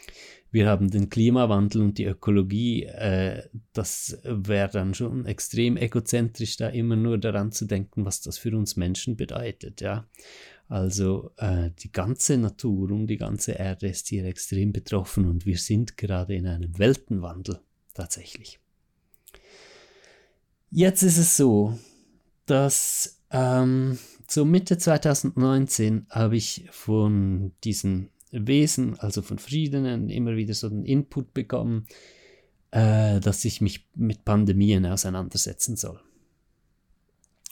Wir 0.51 0.67
haben 0.67 0.91
den 0.91 1.09
Klimawandel 1.09 1.83
und 1.83 1.99
die 1.99 2.05
Ökologie. 2.07 2.83
Äh, 2.83 3.49
das 3.75 4.19
wäre 4.25 4.71
dann 4.73 4.93
schon 4.93 5.25
extrem 5.25 5.77
egozentrisch, 5.77 6.57
da 6.57 6.67
immer 6.67 6.97
nur 6.97 7.17
daran 7.17 7.53
zu 7.53 7.65
denken, 7.65 8.05
was 8.05 8.21
das 8.23 8.39
für 8.39 8.57
uns 8.57 8.75
Menschen 8.75 9.17
bedeutet. 9.17 9.81
Ja. 9.83 10.09
Also 10.67 11.31
äh, 11.37 11.71
die 11.79 11.93
ganze 11.93 12.39
Natur 12.39 12.91
und 12.91 13.07
die 13.07 13.19
ganze 13.19 13.53
Erde 13.53 13.87
ist 13.87 14.09
hier 14.09 14.25
extrem 14.25 14.73
betroffen 14.73 15.27
und 15.27 15.47
wir 15.47 15.59
sind 15.59 15.97
gerade 15.97 16.35
in 16.35 16.49
einem 16.49 16.77
Weltenwandel 16.77 17.61
tatsächlich. 17.95 18.59
Jetzt 20.71 21.03
ist 21.03 21.19
es 21.19 21.37
so, 21.37 21.79
dass 22.47 23.23
ähm, 23.31 23.99
so 24.29 24.45
Mitte 24.45 24.79
2019 24.79 26.07
habe 26.11 26.37
ich 26.37 26.67
von 26.71 27.53
diesen 27.65 28.11
Wesen, 28.31 28.99
also 28.99 29.23
von 29.23 29.39
Friedenen, 29.39 30.11
immer 30.11 30.37
wieder 30.37 30.55
so 30.55 30.67
einen 30.67 30.85
Input 30.85 31.33
bekommen, 31.33 31.87
äh, 32.73 33.21
dass 33.21 33.45
ich 33.45 33.61
mich 33.61 33.89
mit 33.95 34.25
Pandemien 34.25 34.87
auseinandersetzen 34.87 35.77
soll. 35.77 36.01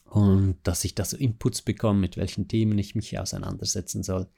Und 0.04 0.56
dass 0.62 0.84
ich 0.84 0.94
da 0.94 1.04
so 1.04 1.16
Inputs 1.16 1.62
bekomme, 1.62 2.00
mit 2.00 2.16
welchen 2.16 2.46
Themen 2.46 2.78
ich 2.78 2.94
mich 2.94 3.18
auseinandersetzen 3.18 4.02
soll. 4.02 4.28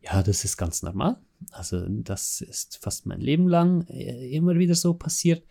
Ja, 0.00 0.22
das 0.22 0.44
ist 0.44 0.56
ganz 0.56 0.82
normal. 0.82 1.20
Also 1.50 1.86
das 1.88 2.40
ist 2.40 2.78
fast 2.78 3.06
mein 3.06 3.20
Leben 3.20 3.48
lang 3.48 3.86
äh, 3.88 4.28
immer 4.34 4.56
wieder 4.56 4.74
so 4.74 4.94
passiert. 4.94 5.44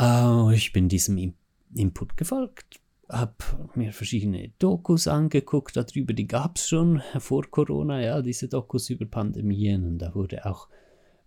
Uh, 0.00 0.50
ich 0.50 0.72
bin 0.72 0.88
diesem 0.88 1.34
Input 1.74 2.16
gefolgt, 2.16 2.80
habe 3.08 3.34
mir 3.74 3.92
verschiedene 3.92 4.50
Dokus 4.58 5.06
angeguckt, 5.06 5.76
darüber, 5.76 6.14
die 6.14 6.26
gab 6.26 6.56
es 6.56 6.68
schon 6.68 7.02
vor 7.18 7.44
Corona, 7.50 8.00
ja, 8.00 8.22
diese 8.22 8.48
Dokus 8.48 8.90
über 8.90 9.06
Pandemien 9.06 9.86
und 9.86 9.98
da 9.98 10.14
wurde 10.14 10.46
auch 10.46 10.68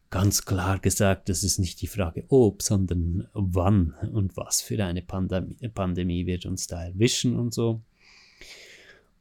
ganz 0.10 0.46
klar 0.46 0.80
gesagt, 0.80 1.30
das 1.30 1.44
ist 1.44 1.60
nicht 1.60 1.82
die 1.82 1.88
Frage 1.88 2.26
ob, 2.30 2.62
sondern 2.62 3.28
wann 3.34 3.94
und 4.14 4.36
was 4.38 4.62
für 4.62 4.84
eine 4.84 5.02
Pandemie, 5.02 5.56
Pandemie 5.74 6.26
wird 6.26 6.46
uns 6.46 6.68
da 6.68 6.86
erwischen 6.86 7.38
und 7.38 7.54
so. 7.54 7.82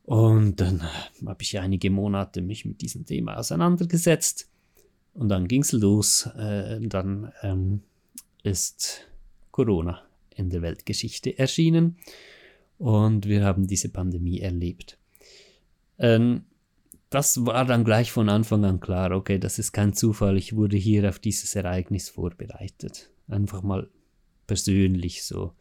Und 0.04 0.60
dann 0.60 0.82
habe 1.26 1.42
ich 1.42 1.58
einige 1.58 1.90
Monate 1.90 2.40
mich 2.40 2.64
mit 2.64 2.80
diesem 2.80 3.04
Thema 3.04 3.36
auseinandergesetzt 3.38 4.48
und 5.14 5.28
dann 5.28 5.48
ging 5.48 5.62
es 5.62 5.72
los. 5.72 6.26
Äh, 6.36 6.78
dann 6.86 7.32
ähm, 7.42 7.82
ist 8.44 9.08
Corona 9.56 10.02
in 10.34 10.50
der 10.50 10.60
Weltgeschichte 10.60 11.38
erschienen 11.38 11.96
und 12.76 13.26
wir 13.26 13.42
haben 13.42 13.66
diese 13.66 13.88
Pandemie 13.88 14.40
erlebt. 14.40 14.98
Ähm, 15.98 16.44
das 17.08 17.46
war 17.46 17.64
dann 17.64 17.82
gleich 17.82 18.12
von 18.12 18.28
Anfang 18.28 18.66
an 18.66 18.80
klar, 18.80 19.12
okay, 19.12 19.38
das 19.38 19.58
ist 19.58 19.72
kein 19.72 19.94
Zufall, 19.94 20.36
ich 20.36 20.54
wurde 20.54 20.76
hier 20.76 21.08
auf 21.08 21.18
dieses 21.18 21.56
Ereignis 21.56 22.10
vorbereitet. 22.10 23.10
Einfach 23.28 23.62
mal 23.62 23.88
persönlich 24.46 25.24
so. 25.24 25.54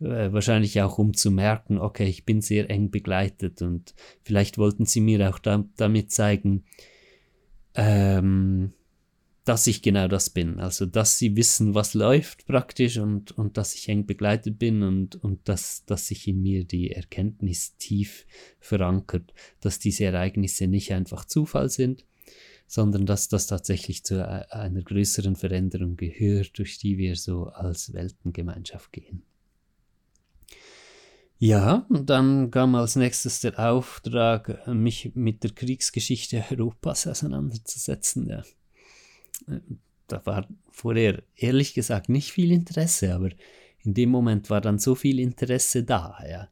Äh, 0.00 0.30
wahrscheinlich 0.34 0.82
auch 0.82 0.98
um 0.98 1.14
zu 1.14 1.30
merken, 1.30 1.78
okay, 1.78 2.08
ich 2.08 2.26
bin 2.26 2.42
sehr 2.42 2.68
eng 2.68 2.90
begleitet 2.90 3.62
und 3.62 3.94
vielleicht 4.22 4.58
wollten 4.58 4.84
sie 4.84 5.00
mir 5.00 5.30
auch 5.30 5.38
da, 5.38 5.64
damit 5.78 6.12
zeigen, 6.12 6.64
ähm, 7.74 8.74
dass 9.44 9.66
ich 9.66 9.82
genau 9.82 10.06
das 10.06 10.30
bin. 10.30 10.60
Also, 10.60 10.86
dass 10.86 11.18
sie 11.18 11.36
wissen, 11.36 11.74
was 11.74 11.94
läuft 11.94 12.46
praktisch 12.46 12.98
und, 12.98 13.32
und 13.32 13.56
dass 13.56 13.74
ich 13.74 13.88
eng 13.88 14.06
begleitet 14.06 14.58
bin 14.58 14.82
und, 14.82 15.16
und 15.16 15.48
dass, 15.48 15.84
dass 15.84 16.06
sich 16.06 16.28
in 16.28 16.42
mir 16.42 16.64
die 16.64 16.92
Erkenntnis 16.92 17.76
tief 17.76 18.26
verankert, 18.60 19.34
dass 19.60 19.80
diese 19.80 20.04
Ereignisse 20.04 20.68
nicht 20.68 20.92
einfach 20.92 21.24
Zufall 21.24 21.68
sind, 21.70 22.04
sondern 22.68 23.04
dass 23.04 23.28
das 23.28 23.48
tatsächlich 23.48 24.04
zu 24.04 24.26
einer 24.26 24.82
größeren 24.82 25.34
Veränderung 25.34 25.96
gehört, 25.96 26.56
durch 26.58 26.78
die 26.78 26.96
wir 26.96 27.16
so 27.16 27.46
als 27.46 27.92
Weltengemeinschaft 27.92 28.92
gehen. 28.92 29.24
Ja, 31.38 31.84
und 31.88 32.08
dann 32.08 32.52
kam 32.52 32.76
als 32.76 32.94
nächstes 32.94 33.40
der 33.40 33.58
Auftrag, 33.58 34.64
mich 34.68 35.10
mit 35.16 35.42
der 35.42 35.50
Kriegsgeschichte 35.50 36.44
Europas 36.52 37.08
auseinanderzusetzen. 37.08 38.28
Ja 38.28 38.44
da 40.08 40.24
war 40.26 40.48
vorher 40.70 41.22
ehrlich 41.36 41.74
gesagt 41.74 42.08
nicht 42.08 42.32
viel 42.32 42.52
Interesse, 42.52 43.14
aber 43.14 43.30
in 43.84 43.94
dem 43.94 44.10
Moment 44.10 44.50
war 44.50 44.60
dann 44.60 44.78
so 44.78 44.94
viel 44.94 45.18
Interesse 45.18 45.84
da, 45.84 46.18
ja. 46.28 46.48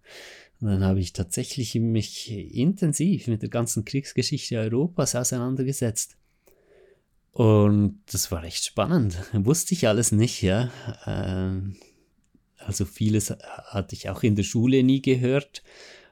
Und 0.61 0.69
dann 0.69 0.85
habe 0.85 1.01
ich 1.01 1.15
tatsächlich 1.15 1.75
mich 1.75 2.31
intensiv 2.31 3.29
mit 3.29 3.41
der 3.41 3.49
ganzen 3.49 3.85
Kriegsgeschichte 3.85 4.59
Europas 4.59 5.15
auseinandergesetzt. 5.15 6.17
Und 7.33 8.01
das 8.13 8.31
war 8.31 8.45
echt 8.45 8.65
spannend. 8.67 9.17
Wusste 9.33 9.73
ich 9.75 9.89
alles 9.89 10.13
nicht, 10.13 10.43
ja. 10.43 10.71
Ähm, 11.07 11.77
also 12.59 12.85
vieles 12.85 13.31
hatte 13.31 13.95
ich 13.95 14.11
auch 14.11 14.23
in 14.23 14.37
der 14.37 14.43
Schule 14.43 14.83
nie 14.83 15.01
gehört. 15.01 15.63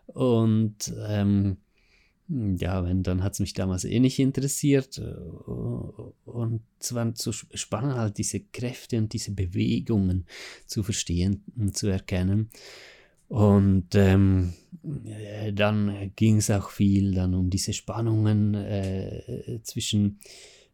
Und 0.06 0.94
ähm, 1.06 1.58
ja, 2.28 2.84
wenn, 2.84 3.02
dann 3.02 3.22
hat 3.22 3.34
es 3.34 3.40
mich 3.40 3.54
damals 3.54 3.84
eh 3.84 4.00
nicht 4.00 4.18
interessiert. 4.18 4.98
Und 4.98 6.60
es 6.78 6.94
war 6.94 7.12
so 7.14 7.32
spannend, 7.32 7.94
halt 7.94 8.18
diese 8.18 8.40
Kräfte 8.40 8.98
und 8.98 9.12
diese 9.12 9.32
Bewegungen 9.32 10.26
zu 10.66 10.82
verstehen 10.82 11.42
und 11.56 11.76
zu 11.76 11.86
erkennen. 11.88 12.50
Und 13.28 13.94
ähm, 13.94 14.54
dann 15.52 16.12
ging 16.16 16.38
es 16.38 16.50
auch 16.50 16.70
viel 16.70 17.12
dann 17.12 17.34
um 17.34 17.50
diese 17.50 17.74
Spannungen 17.74 18.54
äh, 18.54 19.60
zwischen 19.62 20.18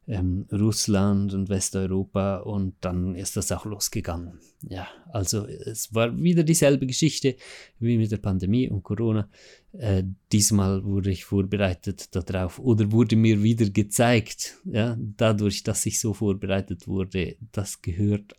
ähm, 0.06 0.46
Russland 0.52 1.32
und 1.32 1.48
Westeuropa 1.48 2.38
und 2.38 2.74
dann 2.80 3.14
ist 3.14 3.36
das 3.36 3.50
auch 3.52 3.64
losgegangen. 3.64 4.38
Ja, 4.68 4.86
also 5.12 5.46
es 5.46 5.94
war 5.94 6.16
wieder 6.18 6.42
dieselbe 6.42 6.86
Geschichte 6.86 7.36
wie 7.78 7.96
mit 7.96 8.10
der 8.12 8.18
Pandemie 8.18 8.68
und 8.68 8.82
Corona. 8.82 9.28
Äh, 9.72 10.04
diesmal 10.30 10.84
wurde 10.84 11.10
ich 11.10 11.24
vorbereitet 11.24 12.14
darauf 12.14 12.58
oder 12.58 12.92
wurde 12.92 13.16
mir 13.16 13.42
wieder 13.42 13.68
gezeigt, 13.70 14.58
ja, 14.64 14.96
dadurch, 14.98 15.62
dass 15.62 15.86
ich 15.86 16.00
so 16.00 16.12
vorbereitet 16.12 16.86
wurde, 16.86 17.36
das 17.52 17.80
gehört 17.80 18.34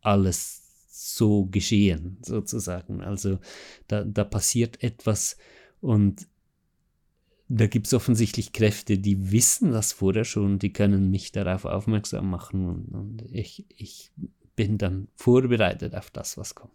alles 0.00 0.62
so 0.88 1.44
geschehen, 1.46 2.18
sozusagen. 2.22 3.02
Also 3.02 3.38
da, 3.86 4.02
da 4.02 4.24
passiert 4.24 4.82
etwas 4.82 5.36
und 5.80 6.26
da 7.48 7.66
gibt 7.66 7.86
es 7.86 7.94
offensichtlich 7.94 8.52
Kräfte, 8.52 8.98
die 8.98 9.30
wissen 9.30 9.72
das 9.72 9.92
vorher 9.92 10.24
schon, 10.24 10.58
die 10.58 10.72
können 10.72 11.10
mich 11.10 11.32
darauf 11.32 11.64
aufmerksam 11.64 12.30
machen 12.30 12.66
und, 12.66 12.94
und 12.94 13.22
ich, 13.32 13.64
ich 13.76 14.10
bin 14.56 14.78
dann 14.78 15.08
vorbereitet 15.14 15.94
auf 15.94 16.10
das, 16.10 16.36
was 16.36 16.54
kommt. 16.54 16.72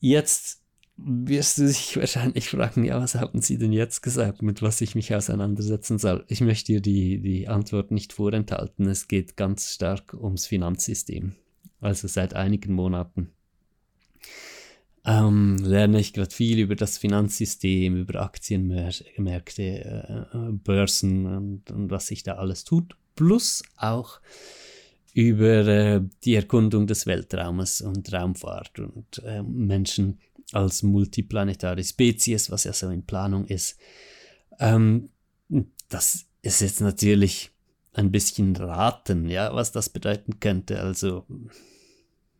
Jetzt 0.00 0.62
wirst 0.96 1.58
du 1.58 1.66
dich 1.66 1.96
wahrscheinlich 1.96 2.48
fragen, 2.48 2.84
ja, 2.84 3.00
was 3.00 3.14
haben 3.14 3.40
Sie 3.40 3.58
denn 3.58 3.72
jetzt 3.72 4.02
gesagt, 4.02 4.42
mit 4.42 4.62
was 4.62 4.80
ich 4.80 4.94
mich 4.94 5.14
auseinandersetzen 5.14 5.98
soll? 5.98 6.24
Ich 6.28 6.40
möchte 6.40 6.72
dir 6.72 6.80
die, 6.80 7.20
die 7.20 7.48
Antwort 7.48 7.90
nicht 7.90 8.12
vorenthalten. 8.12 8.86
Es 8.86 9.08
geht 9.08 9.36
ganz 9.36 9.74
stark 9.74 10.14
ums 10.14 10.46
Finanzsystem 10.46 11.34
also 11.84 12.08
seit 12.08 12.34
einigen 12.34 12.72
Monaten, 12.72 13.30
ähm, 15.04 15.58
lerne 15.58 16.00
ich 16.00 16.12
gerade 16.12 16.34
viel 16.34 16.58
über 16.58 16.76
das 16.76 16.98
Finanzsystem, 16.98 17.96
über 17.96 18.22
Aktienmärkte, 18.22 19.62
äh, 19.62 20.52
Börsen 20.52 21.26
und, 21.26 21.70
und, 21.70 21.90
was 21.90 22.06
sich 22.06 22.22
da 22.22 22.34
alles 22.34 22.64
tut, 22.64 22.96
plus 23.14 23.62
auch 23.76 24.20
über 25.12 25.66
äh, 25.66 26.00
die 26.24 26.34
Erkundung 26.34 26.86
des 26.86 27.06
Weltraumes 27.06 27.82
und 27.82 28.12
Raumfahrt 28.12 28.78
und 28.78 29.22
äh, 29.24 29.42
Menschen 29.42 30.18
als 30.52 30.82
multiplanetare 30.82 31.84
Spezies, 31.84 32.50
was 32.50 32.64
ja 32.64 32.72
so 32.72 32.88
in 32.88 33.04
Planung 33.04 33.44
ist. 33.46 33.78
Ähm, 34.58 35.10
das 35.88 36.26
ist 36.42 36.60
jetzt 36.60 36.80
natürlich 36.80 37.50
ein 37.92 38.10
bisschen 38.10 38.56
raten, 38.56 39.28
ja, 39.28 39.54
was 39.54 39.70
das 39.70 39.88
bedeuten 39.88 40.40
könnte. 40.40 40.80
Also 40.80 41.26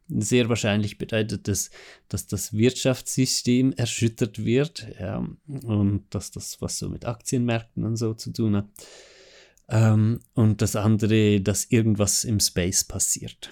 sehr 0.09 0.49
wahrscheinlich 0.49 0.99
bedeutet 0.99 1.49
das, 1.49 1.71
dass 2.09 2.27
das 2.27 2.53
Wirtschaftssystem 2.53 3.73
erschüttert 3.73 4.45
wird 4.45 4.87
ja, 5.01 5.27
und 5.47 6.05
dass 6.11 6.31
das 6.31 6.61
was 6.61 6.79
so 6.79 6.89
mit 6.89 7.05
Aktienmärkten 7.05 7.85
und 7.85 7.97
so 7.97 8.15
zu 8.15 8.33
tun 8.33 8.57
hat. 8.57 8.67
Ähm, 9.69 10.21
und 10.35 10.61
das 10.61 10.77
andere, 10.77 11.41
dass 11.41 11.65
irgendwas 11.65 12.25
im 12.25 12.39
Space 12.41 12.85
passiert. 12.85 13.51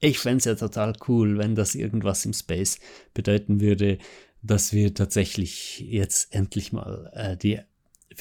Ich 0.00 0.18
fände 0.18 0.38
es 0.38 0.44
ja 0.46 0.54
total 0.54 0.94
cool, 1.06 1.38
wenn 1.38 1.54
das 1.54 1.74
irgendwas 1.74 2.24
im 2.24 2.32
Space 2.32 2.80
bedeuten 3.14 3.60
würde, 3.60 3.98
dass 4.42 4.72
wir 4.72 4.94
tatsächlich 4.94 5.80
jetzt 5.80 6.34
endlich 6.34 6.72
mal 6.72 7.10
äh, 7.14 7.36
die 7.36 7.60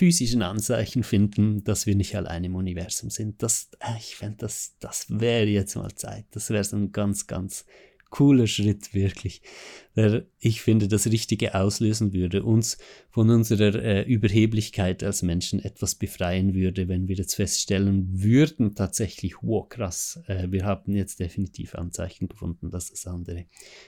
physischen 0.02 0.42
Anzeichen 0.42 1.04
finden, 1.04 1.64
dass 1.64 1.86
wir 1.86 1.96
nicht 1.96 2.16
allein 2.16 2.44
im 2.44 2.56
Universum 2.56 3.12
sind. 3.12 3.44
Das, 3.44 3.70
äh, 3.80 4.00
ich 4.00 4.16
fände, 4.16 4.38
das, 4.38 4.76
das 4.80 5.06
wäre 5.10 5.46
jetzt 5.46 5.76
mal 5.76 5.94
Zeit. 5.94 6.26
Das 6.32 6.50
wäre 6.50 6.64
so 6.64 6.76
ein 6.76 6.92
ganz, 6.92 7.28
ganz 7.28 7.66
cooler 8.10 8.48
Schritt, 8.48 8.96
wirklich, 8.96 9.44
der 9.96 10.26
ich 10.40 10.64
finde, 10.64 10.88
das 10.88 11.06
Richtige 11.06 11.54
auslösen 11.54 12.14
würde, 12.14 12.44
uns 12.44 12.80
von 13.12 13.30
unserer 13.30 13.76
äh, 13.76 14.02
Überheblichkeit 14.02 15.04
als 15.04 15.22
Menschen 15.22 15.60
etwas 15.60 15.94
befreien 15.94 16.56
würde, 16.56 16.88
wenn 16.88 17.08
wir 17.08 17.18
jetzt 17.18 17.36
feststellen 17.36 18.24
würden, 18.24 18.74
tatsächlich, 18.74 19.36
wow, 19.44 19.70
krass, 19.70 20.20
äh, 20.26 20.48
wir 20.50 20.66
haben 20.66 20.96
jetzt 20.96 21.20
definitiv 21.20 21.76
Anzeichen 21.76 22.28
gefunden, 22.28 22.72
dass 22.72 22.90
es 22.90 23.06
andere 23.06 23.46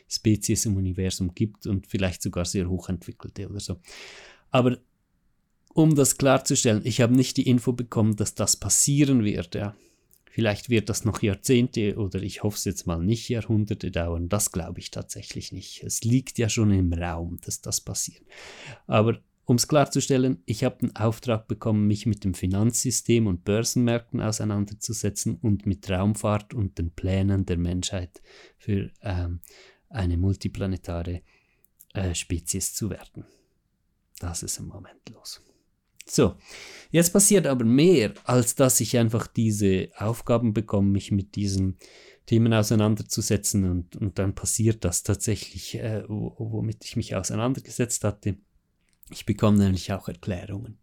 Spezies 0.08 0.68
im 0.68 0.76
Universum 0.78 1.34
gibt 1.34 1.66
und 1.66 1.88
vielleicht 1.88 2.22
sogar 2.22 2.46
sehr 2.46 2.70
hochentwickelte 2.70 3.50
oder 3.50 3.60
so. 3.60 3.80
Aber 4.52 4.78
um 5.74 5.96
das 5.96 6.18
klarzustellen, 6.18 6.82
ich 6.84 7.02
habe 7.02 7.16
nicht 7.16 7.38
die 7.38 7.48
Info 7.48 7.74
bekommen, 7.74 8.16
dass 8.16 8.36
das 8.36 8.56
passieren 8.56 9.24
wird. 9.24 9.56
Ja. 9.56 9.76
Vielleicht 10.30 10.70
wird 10.70 10.90
das 10.90 11.06
noch 11.06 11.22
Jahrzehnte 11.22 11.96
oder 11.98 12.22
ich 12.22 12.42
hoffe 12.42 12.58
es 12.58 12.66
jetzt 12.66 12.88
mal 12.88 12.98
nicht 12.98 13.30
Jahrhunderte 13.30 13.92
dauern. 13.92 14.30
Das 14.30 14.52
glaube 14.52 14.80
ich 14.80 14.90
tatsächlich 14.90 15.52
nicht. 15.52 15.84
Es 15.84 16.04
liegt 16.04 16.38
ja 16.40 16.50
schon 16.50 16.72
im 16.72 16.92
Raum, 16.92 17.40
dass 17.46 17.62
das 17.62 17.82
passiert. 17.82 18.24
Aber 18.88 19.20
um 19.46 19.58
es 19.58 19.68
klarzustellen, 19.68 20.42
ich 20.46 20.64
habe 20.64 20.78
den 20.80 20.96
Auftrag 20.96 21.48
bekommen, 21.48 21.86
mich 21.86 22.06
mit 22.06 22.24
dem 22.24 22.34
Finanzsystem 22.34 23.28
und 23.28 23.44
Börsenmärkten 23.44 24.22
auseinanderzusetzen 24.22 25.36
und 25.36 25.66
mit 25.66 25.90
Raumfahrt 25.90 26.54
und 26.54 26.78
den 26.78 26.92
Plänen 26.92 27.46
der 27.46 27.58
Menschheit 27.58 28.22
für 28.58 28.90
ähm, 29.02 29.42
eine 29.90 30.18
multiplanetare 30.18 31.22
äh, 31.94 32.16
Spezies 32.16 32.74
zu 32.74 32.90
werden. 32.90 33.26
Das 34.20 34.44
ist 34.44 34.60
im 34.60 34.68
Moment 34.68 35.10
los. 35.10 35.42
So, 36.06 36.36
jetzt 36.92 37.14
passiert 37.14 37.48
aber 37.48 37.66
mehr, 37.66 38.14
als 38.26 38.56
dass 38.56 38.80
ich 38.82 38.98
einfach 38.98 39.28
diese 39.28 39.90
Aufgaben 39.98 40.54
bekomme, 40.54 40.90
mich 40.90 41.12
mit 41.12 41.36
diesen 41.36 41.78
Themen 42.26 42.54
auseinanderzusetzen 42.54 43.70
und, 43.70 43.96
und 43.96 44.20
dann 44.20 44.34
passiert 44.36 44.86
das 44.86 45.04
tatsächlich, 45.04 45.76
äh, 45.76 46.04
womit 46.08 46.86
ich 46.86 46.96
mich 46.96 47.16
auseinandergesetzt 47.16 48.04
hatte. 48.04 48.38
Ich 49.10 49.26
bekomme 49.26 49.58
nämlich 49.58 49.92
auch 49.92 50.08
Erklärungen. 50.08 50.78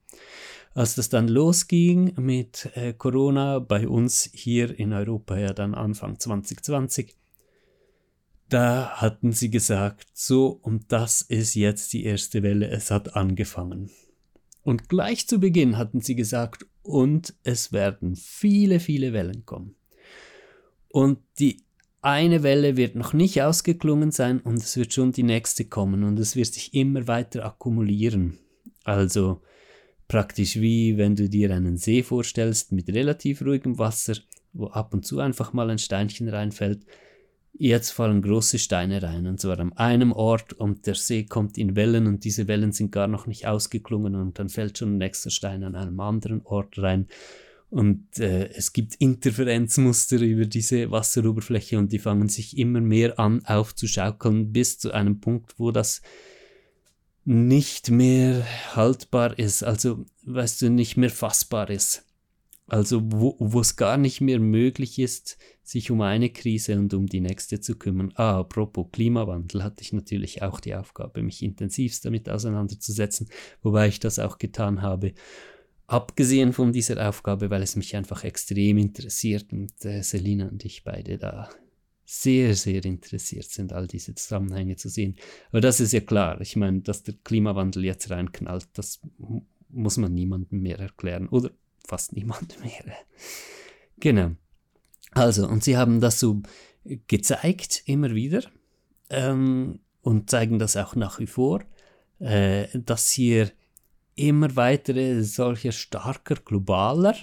Als 0.75 0.95
das 0.95 1.09
dann 1.09 1.29
losging 1.29 2.15
mit 2.17 2.71
äh, 2.75 2.93
Corona 2.93 3.59
bei 3.59 3.89
uns 3.89 4.31
hier 4.33 4.79
in 4.79 4.93
Europa 4.93 5.37
ja 5.37 5.53
dann 5.53 5.75
Anfang 5.75 6.19
2020, 6.19 7.17
da 8.49 8.91
hatten 9.01 9.33
sie 9.33 9.51
gesagt, 9.51 10.07
so 10.13 10.49
und 10.49 10.93
das 10.93 11.23
ist 11.23 11.55
jetzt 11.55 11.93
die 11.93 12.05
erste 12.05 12.43
Welle, 12.43 12.69
es 12.69 12.91
hat 12.91 13.17
angefangen. 13.17 13.91
Und 14.63 14.89
gleich 14.89 15.27
zu 15.27 15.41
Beginn 15.41 15.79
hatten 15.79 16.01
sie 16.01 16.15
gesagt, 16.15 16.67
und 16.83 17.35
es 17.45 17.73
werden 17.73 18.17
viele, 18.17 18.81
viele 18.81 19.13
Wellen 19.13 19.45
kommen. 19.47 19.75
Und 20.89 21.19
die 21.39 21.63
eine 22.03 22.43
Welle 22.43 22.77
wird 22.77 22.95
noch 22.95 23.13
nicht 23.13 23.43
ausgeklungen 23.43 24.11
sein 24.11 24.41
und 24.41 24.57
es 24.57 24.77
wird 24.77 24.93
schon 24.93 25.13
die 25.13 25.23
nächste 25.23 25.67
kommen 25.67 26.03
und 26.03 26.19
es 26.19 26.35
wird 26.35 26.47
sich 26.49 26.73
immer 26.75 27.07
weiter 27.07 27.45
akkumulieren. 27.45 28.39
Also 28.85 29.43
praktisch 30.09 30.57
wie 30.57 30.97
wenn 30.97 31.15
du 31.15 31.29
dir 31.29 31.55
einen 31.55 31.77
See 31.77 32.03
vorstellst 32.03 32.73
mit 32.73 32.89
relativ 32.89 33.43
ruhigem 33.43 33.79
Wasser, 33.79 34.17
wo 34.53 34.69
ab 34.69 34.95
und 34.95 35.05
zu 35.05 35.21
einfach 35.21 35.53
mal 35.53 35.69
ein 35.71 35.79
Steinchen 35.79 36.29
reinfällt 36.29 36.87
Jetzt 37.53 37.91
fallen 37.91 38.23
große 38.23 38.59
Steine 38.59 39.03
rein, 39.03 39.27
und 39.27 39.41
zwar 39.41 39.59
an 39.59 39.73
einem 39.75 40.13
Ort 40.13 40.53
und 40.53 40.87
der 40.87 40.95
See 40.95 41.25
kommt 41.25 41.59
in 41.59 41.77
Wellen 41.77 42.07
und 42.07 42.25
diese 42.25 42.49
Wellen 42.49 42.73
sind 42.73 42.93
gar 42.93 43.07
noch 43.07 43.27
nicht 43.27 43.47
ausgeklungen 43.47 44.15
und 44.15 44.39
dann 44.39 44.49
fällt 44.49 44.79
schon 44.79 44.95
ein 44.95 44.99
nächster 44.99 45.31
Stein 45.31 45.65
an 45.65 45.75
einem 45.75 46.01
anderen 46.01 46.43
Ort 46.45 46.79
rein. 46.79 47.07
Und 47.69 48.19
äh, 48.19 48.49
es 48.49 48.73
gibt 48.73 48.97
Interferenzmuster 48.97 50.21
über 50.21 50.47
diese 50.47 50.91
Wasseroberfläche 50.91 51.79
und 51.79 51.93
die 51.93 52.01
fangen 52.01 52.29
sich 52.29 52.57
immer 52.59 52.81
mehr 52.81 53.19
an 53.19 53.45
aufzuschaukeln 53.45 54.53
bis 54.53 54.79
zu 54.79 54.93
einem 54.93 55.21
Punkt, 55.21 55.55
wo 55.59 55.71
das 55.71 56.03
nicht 57.25 57.91
mehr 57.91 58.45
haltbar 58.75 59.39
ist, 59.39 59.63
also 59.63 60.05
weißt 60.25 60.63
du, 60.63 60.71
nicht 60.71 60.97
mehr 60.97 61.11
fassbar 61.11 61.71
ist. 61.71 62.05
Also 62.71 63.03
wo, 63.05 63.61
es 63.61 63.75
gar 63.75 63.97
nicht 63.97 64.21
mehr 64.21 64.39
möglich 64.39 65.01
ist, 65.01 65.39
sich 65.65 65.91
um 65.91 66.03
eine 66.03 66.31
Krise 66.31 66.79
und 66.79 66.95
um 66.95 67.07
die 67.07 67.21
nächste 67.21 67.61
zu 67.61 67.77
kümmern. 67.77 68.13
Ah, 68.15 68.39
apropos 68.39 68.87
Klimawandel 68.93 69.65
hatte 69.65 69.83
ich 69.83 69.93
natürlich 69.93 70.43
auch 70.43 70.61
die 70.61 70.77
Aufgabe, 70.77 71.25
mich 71.25 71.43
intensivst 71.43 72.05
damit 72.05 72.29
auseinanderzusetzen, 72.29 73.29
wobei 73.63 73.89
ich 73.89 73.99
das 73.99 74.21
auch 74.21 74.39
getan 74.39 74.83
habe. 74.83 75.15
Abgesehen 75.89 76.53
von 76.53 76.73
dieser 76.73 77.09
Aufgabe, 77.09 77.51
weil 77.51 77.63
es 77.63 77.75
mich 77.75 77.97
einfach 77.97 78.23
extrem 78.23 78.79
interessiert 78.79 79.53
und 79.53 79.73
äh, 79.85 80.03
Selina 80.03 80.47
und 80.47 80.65
ich 80.65 80.85
beide 80.85 81.19
da 81.19 81.51
sehr, 82.05 82.55
sehr 82.55 82.85
interessiert 82.85 83.47
sind, 83.47 83.73
all 83.73 83.89
diese 83.89 84.15
Zusammenhänge 84.15 84.77
zu 84.77 84.89
sehen. 84.89 85.17
Aber 85.51 85.61
das 85.61 85.81
ist 85.81 85.93
ja 85.93 86.01
klar. 86.01 86.41
Ich 86.41 86.55
meine, 86.55 86.83
dass 86.83 87.03
der 87.03 87.15
Klimawandel 87.25 87.85
jetzt 87.85 88.11
reinknallt, 88.11 88.69
das 88.75 89.01
muss 89.69 89.97
man 89.97 90.15
niemandem 90.15 90.61
mehr 90.61 90.79
erklären. 90.79 91.29
Oder 91.29 91.51
fast 91.91 92.13
niemandem 92.13 92.61
mehr. 92.63 92.97
Genau. 93.99 94.31
Also, 95.11 95.47
und 95.47 95.65
sie 95.65 95.77
haben 95.77 96.01
das 96.01 96.21
so 96.21 96.41
gezeigt, 97.09 97.83
immer 97.85 98.15
wieder, 98.15 98.43
ähm, 99.11 99.81
und 100.03 100.31
zeigen 100.31 100.59
das 100.59 100.77
auch 100.77 100.95
nach 100.95 101.19
wie 101.19 101.27
vor, 101.27 101.63
äh, 102.21 102.69
dass 102.79 103.11
hier 103.11 103.51
immer 104.15 104.55
weitere 104.57 105.23
solcher 105.23 105.73
starker 105.73 106.37
globaler 106.37 107.17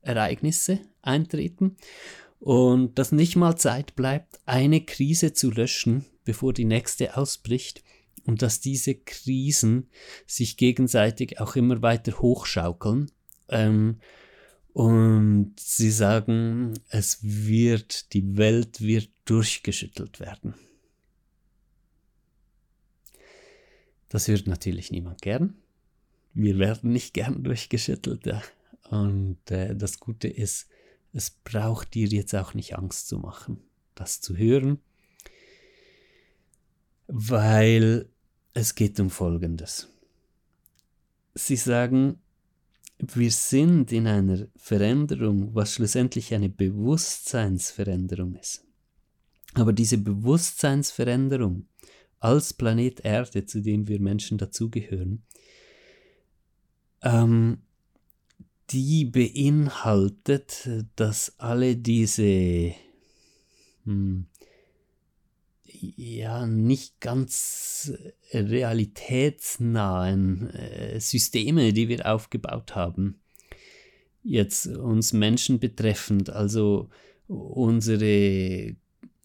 Ereignisse 0.00 0.80
eintreten 1.02 1.76
und 2.40 2.98
dass 2.98 3.12
nicht 3.12 3.36
mal 3.36 3.56
Zeit 3.56 3.96
bleibt, 3.96 4.40
eine 4.46 4.80
Krise 4.84 5.32
zu 5.32 5.50
löschen, 5.50 6.04
bevor 6.24 6.52
die 6.52 6.64
nächste 6.64 7.16
ausbricht 7.16 7.82
und 8.24 8.42
dass 8.42 8.60
diese 8.60 8.94
Krisen 8.94 9.88
sich 10.26 10.56
gegenseitig 10.56 11.40
auch 11.40 11.56
immer 11.56 11.82
weiter 11.82 12.18
hochschaukeln. 12.20 13.10
Ähm, 13.48 14.00
und 14.72 15.54
sie 15.58 15.90
sagen, 15.90 16.74
es 16.90 17.18
wird, 17.22 18.12
die 18.12 18.36
Welt 18.36 18.80
wird 18.80 19.10
durchgeschüttelt 19.24 20.20
werden. 20.20 20.54
Das 24.08 24.28
hört 24.28 24.46
natürlich 24.46 24.90
niemand 24.90 25.22
gern. 25.22 25.54
Wir 26.34 26.58
werden 26.58 26.92
nicht 26.92 27.14
gern 27.14 27.42
durchgeschüttelt. 27.42 28.26
Ja. 28.26 28.42
Und 28.90 29.50
äh, 29.50 29.74
das 29.74 29.98
Gute 29.98 30.28
ist, 30.28 30.68
es 31.12 31.30
braucht 31.30 31.94
dir 31.94 32.06
jetzt 32.08 32.34
auch 32.34 32.52
nicht 32.52 32.76
Angst 32.76 33.08
zu 33.08 33.18
machen, 33.18 33.58
das 33.94 34.20
zu 34.20 34.36
hören, 34.36 34.78
weil 37.06 38.10
es 38.52 38.74
geht 38.74 39.00
um 39.00 39.08
Folgendes. 39.08 39.88
Sie 41.34 41.56
sagen, 41.56 42.18
wir 42.98 43.30
sind 43.30 43.92
in 43.92 44.06
einer 44.06 44.46
Veränderung, 44.56 45.54
was 45.54 45.74
schlussendlich 45.74 46.32
eine 46.34 46.48
Bewusstseinsveränderung 46.48 48.36
ist. 48.36 48.64
Aber 49.54 49.72
diese 49.72 49.98
Bewusstseinsveränderung 49.98 51.66
als 52.20 52.54
Planet 52.54 53.00
Erde, 53.04 53.46
zu 53.46 53.60
dem 53.60 53.88
wir 53.88 54.00
Menschen 54.00 54.38
dazugehören, 54.38 55.22
ähm, 57.02 57.58
die 58.70 59.04
beinhaltet, 59.04 60.68
dass 60.96 61.38
alle 61.38 61.76
diese 61.76 62.74
hm, 63.84 64.26
ja 65.80 66.46
nicht 66.46 67.00
ganz 67.00 67.92
realitätsnahen 68.32 70.50
äh, 70.50 71.00
Systeme, 71.00 71.72
die 71.72 71.88
wir 71.88 72.06
aufgebaut 72.06 72.74
haben, 72.74 73.20
jetzt 74.22 74.66
uns 74.66 75.12
Menschen 75.12 75.58
betreffend, 75.58 76.30
also 76.30 76.90
unsere 77.28 78.76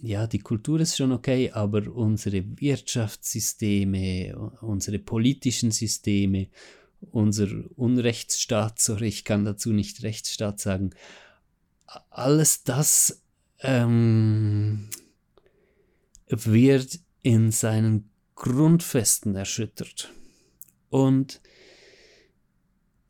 ja, 0.03 0.25
die 0.25 0.39
Kultur 0.39 0.79
ist 0.79 0.97
schon 0.97 1.11
okay, 1.11 1.51
aber 1.51 1.87
unsere 1.93 2.43
Wirtschaftssysteme, 2.59 4.35
unsere 4.61 4.97
politischen 4.97 5.69
Systeme, 5.69 6.47
unser 7.11 7.47
Unrechtsstaat, 7.75 8.79
sorry, 8.79 9.07
ich 9.07 9.25
kann 9.25 9.45
dazu 9.45 9.71
nicht 9.71 10.03
Rechtsstaat 10.03 10.59
sagen, 10.59 10.91
alles 12.09 12.63
das 12.63 13.21
ähm, 13.59 14.89
wird 16.31 16.99
in 17.21 17.51
seinen 17.51 18.09
Grundfesten 18.35 19.35
erschüttert. 19.35 20.11
Und 20.89 21.41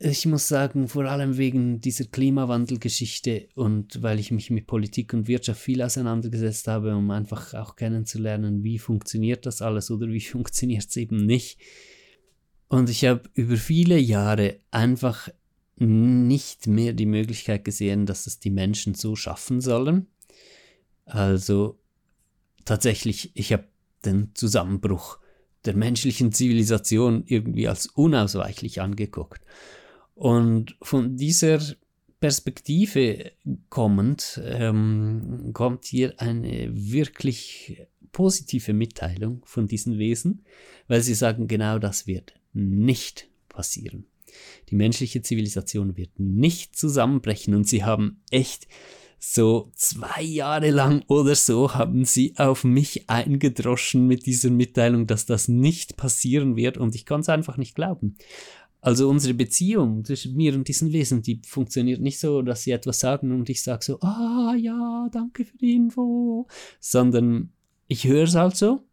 ich 0.03 0.25
muss 0.25 0.47
sagen, 0.47 0.87
vor 0.87 1.05
allem 1.05 1.37
wegen 1.37 1.79
dieser 1.79 2.05
Klimawandelgeschichte 2.05 3.49
und 3.53 4.01
weil 4.01 4.19
ich 4.19 4.31
mich 4.31 4.49
mit 4.49 4.65
Politik 4.65 5.13
und 5.13 5.27
Wirtschaft 5.27 5.61
viel 5.61 5.81
auseinandergesetzt 5.81 6.67
habe, 6.67 6.95
um 6.95 7.11
einfach 7.11 7.53
auch 7.53 7.75
kennenzulernen, 7.75 8.63
wie 8.63 8.79
funktioniert 8.79 9.45
das 9.45 9.61
alles 9.61 9.91
oder 9.91 10.07
wie 10.07 10.21
funktioniert 10.21 10.87
es 10.89 10.97
eben 10.97 11.25
nicht. 11.25 11.59
Und 12.67 12.89
ich 12.89 13.05
habe 13.05 13.29
über 13.33 13.57
viele 13.57 13.99
Jahre 13.99 14.57
einfach 14.71 15.29
nicht 15.75 16.67
mehr 16.67 16.93
die 16.93 17.05
Möglichkeit 17.05 17.63
gesehen, 17.63 18.05
dass 18.05 18.27
es 18.27 18.39
die 18.39 18.51
Menschen 18.51 18.95
so 18.95 19.15
schaffen 19.15 19.61
sollen. 19.61 20.07
Also 21.05 21.80
tatsächlich, 22.65 23.31
ich 23.35 23.53
habe 23.53 23.65
den 24.05 24.31
Zusammenbruch 24.33 25.19
der 25.65 25.75
menschlichen 25.75 26.31
Zivilisation 26.31 27.23
irgendwie 27.27 27.67
als 27.67 27.87
unausweichlich 27.87 28.81
angeguckt. 28.81 29.41
Und 30.15 30.75
von 30.81 31.17
dieser 31.17 31.59
Perspektive 32.19 33.31
kommend 33.69 34.39
ähm, 34.43 35.51
kommt 35.53 35.85
hier 35.85 36.19
eine 36.19 36.69
wirklich 36.71 37.87
positive 38.11 38.73
Mitteilung 38.73 39.41
von 39.45 39.67
diesen 39.67 39.97
Wesen, 39.97 40.45
weil 40.87 41.01
sie 41.01 41.15
sagen, 41.15 41.47
genau 41.47 41.79
das 41.79 42.07
wird 42.07 42.33
nicht 42.53 43.29
passieren. 43.49 44.05
Die 44.69 44.75
menschliche 44.75 45.21
Zivilisation 45.21 45.97
wird 45.97 46.19
nicht 46.19 46.75
zusammenbrechen 46.75 47.55
und 47.55 47.67
sie 47.67 47.83
haben 47.83 48.21
echt 48.29 48.67
so 49.23 49.71
zwei 49.75 50.23
Jahre 50.23 50.71
lang 50.71 51.03
oder 51.07 51.35
so 51.35 51.75
haben 51.75 52.05
sie 52.05 52.33
auf 52.37 52.63
mich 52.63 53.07
eingedroschen 53.07 54.07
mit 54.07 54.25
dieser 54.25 54.49
Mitteilung, 54.49 55.05
dass 55.05 55.27
das 55.27 55.47
nicht 55.47 55.95
passieren 55.95 56.55
wird 56.55 56.79
und 56.79 56.95
ich 56.95 57.05
kann 57.05 57.21
es 57.21 57.29
einfach 57.29 57.55
nicht 57.57 57.75
glauben. 57.75 58.17
Also 58.81 59.07
unsere 59.07 59.35
Beziehung 59.35 60.03
zwischen 60.05 60.35
mir 60.35 60.55
und 60.55 60.67
diesen 60.67 60.91
Wesen, 60.91 61.21
die 61.21 61.39
funktioniert 61.45 62.01
nicht 62.01 62.19
so, 62.19 62.41
dass 62.41 62.63
sie 62.63 62.71
etwas 62.71 62.99
sagen 62.99 63.31
und 63.31 63.47
ich 63.47 63.61
sage 63.61 63.85
so, 63.85 63.99
ah 64.01 64.55
ja, 64.57 65.07
danke 65.11 65.45
für 65.45 65.57
die 65.59 65.75
Info, 65.75 66.47
sondern 66.79 67.51
ich 67.87 68.07
höre 68.07 68.23
es 68.23 68.33
halt 68.33 68.57
so 68.57 68.83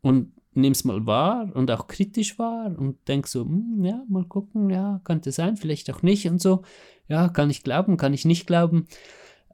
und 0.00 0.32
nehme 0.54 0.72
es 0.72 0.84
mal 0.84 1.06
wahr 1.06 1.50
und 1.54 1.70
auch 1.70 1.86
kritisch 1.86 2.38
wahr 2.38 2.76
und 2.76 2.96
denke 3.08 3.28
so, 3.28 3.44
hm, 3.44 3.84
ja, 3.84 4.02
mal 4.08 4.24
gucken, 4.24 4.70
ja, 4.70 5.00
könnte 5.04 5.32
sein, 5.32 5.56
vielleicht 5.56 5.90
auch 5.90 6.02
nicht 6.02 6.26
und 6.28 6.40
so. 6.40 6.62
Ja, 7.08 7.28
kann 7.28 7.50
ich 7.50 7.62
glauben, 7.62 7.96
kann 7.96 8.14
ich 8.14 8.24
nicht 8.24 8.46
glauben. 8.46 8.86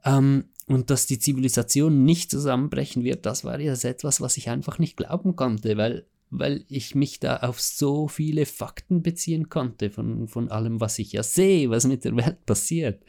Ähm, 0.05 0.45
und 0.67 0.89
dass 0.91 1.07
die 1.07 1.19
Zivilisation 1.19 2.03
nicht 2.05 2.29
zusammenbrechen 2.29 3.03
wird, 3.03 3.25
das 3.25 3.43
war 3.43 3.59
jetzt 3.59 3.85
etwas, 3.85 4.21
was 4.21 4.37
ich 4.37 4.49
einfach 4.49 4.77
nicht 4.79 4.97
glauben 4.97 5.35
konnte, 5.35 5.77
weil 5.77 6.05
weil 6.31 6.63
ich 6.67 6.95
mich 6.95 7.19
da 7.19 7.37
auf 7.37 7.59
so 7.59 8.07
viele 8.07 8.45
Fakten 8.45 9.01
beziehen 9.01 9.49
konnte 9.49 9.89
von, 9.89 10.27
von 10.27 10.49
allem, 10.51 10.79
was 10.79 10.99
ich 10.99 11.11
ja 11.11 11.23
sehe, 11.23 11.69
was 11.69 11.87
mit 11.87 12.05
der 12.05 12.15
Welt 12.15 12.45
passiert. 12.45 13.03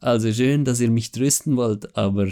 Also 0.00 0.32
schön, 0.32 0.64
dass 0.64 0.80
ihr 0.80 0.90
mich 0.90 1.12
trösten 1.12 1.56
wollt, 1.56 1.96
aber 1.96 2.28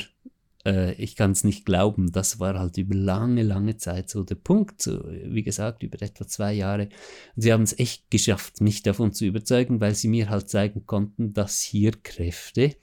äh, 0.64 0.92
ich 0.94 1.16
kann 1.16 1.33
es 1.33 1.44
nicht 1.44 1.64
glauben. 1.64 2.12
Das 2.12 2.38
war 2.38 2.59
halt 2.59 2.77
über 2.79 2.94
lange, 2.94 3.42
lange 3.42 3.77
Zeit 3.77 4.11
so 4.11 4.23
der 4.23 4.37
Punkt. 4.37 4.83
So, 4.83 5.05
wie 5.09 5.42
gesagt, 5.42 5.83
über 5.83 6.01
etwa 6.03 6.27
zwei 6.27 6.53
Jahre. 6.53 6.88
Und 7.37 7.42
sie 7.42 7.53
haben 7.53 7.62
es 7.62 7.79
echt 7.79 8.11
geschafft, 8.11 8.61
mich 8.61 8.83
davon 8.83 9.12
zu 9.12 9.25
überzeugen, 9.25 9.81
weil 9.81 9.94
sie 9.94 10.09
mir 10.09 10.31
halt 10.31 10.49
zeigen 10.49 10.87
konnten, 10.87 11.33
dass 11.33 11.61
hier 11.61 11.92
Kräfte 12.03 12.77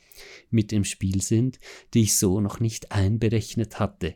mit 0.49 0.73
im 0.73 0.83
Spiel 0.83 1.21
sind, 1.21 1.59
die 1.93 2.03
ich 2.03 2.17
so 2.17 2.41
noch 2.41 2.59
nicht 2.59 2.91
einberechnet 2.91 3.79
hatte 3.79 4.15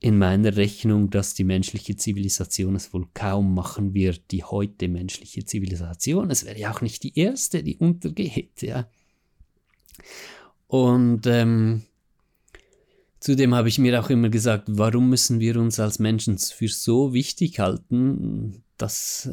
in 0.00 0.16
meiner 0.16 0.56
Rechnung, 0.56 1.10
dass 1.10 1.34
die 1.34 1.44
menschliche 1.44 1.94
Zivilisation 1.94 2.74
es 2.74 2.92
wohl 2.94 3.06
kaum 3.12 3.54
machen 3.54 3.92
wird, 3.92 4.30
die 4.30 4.42
heute 4.42 4.88
menschliche 4.88 5.44
Zivilisation. 5.44 6.30
Es 6.30 6.46
wäre 6.46 6.58
ja 6.58 6.72
auch 6.72 6.80
nicht 6.80 7.02
die 7.02 7.18
erste, 7.18 7.62
die 7.62 7.76
untergeht, 7.76 8.62
ja. 8.62 8.88
Und 10.68 11.26
ähm, 11.26 11.82
zudem 13.20 13.54
habe 13.54 13.68
ich 13.68 13.78
mir 13.78 14.00
auch 14.00 14.10
immer 14.10 14.28
gesagt, 14.28 14.64
warum 14.66 15.08
müssen 15.08 15.40
wir 15.40 15.56
uns 15.56 15.78
als 15.78 15.98
Menschen 15.98 16.38
für 16.38 16.68
so 16.68 17.12
wichtig 17.12 17.60
halten, 17.60 18.64
dass 18.76 19.30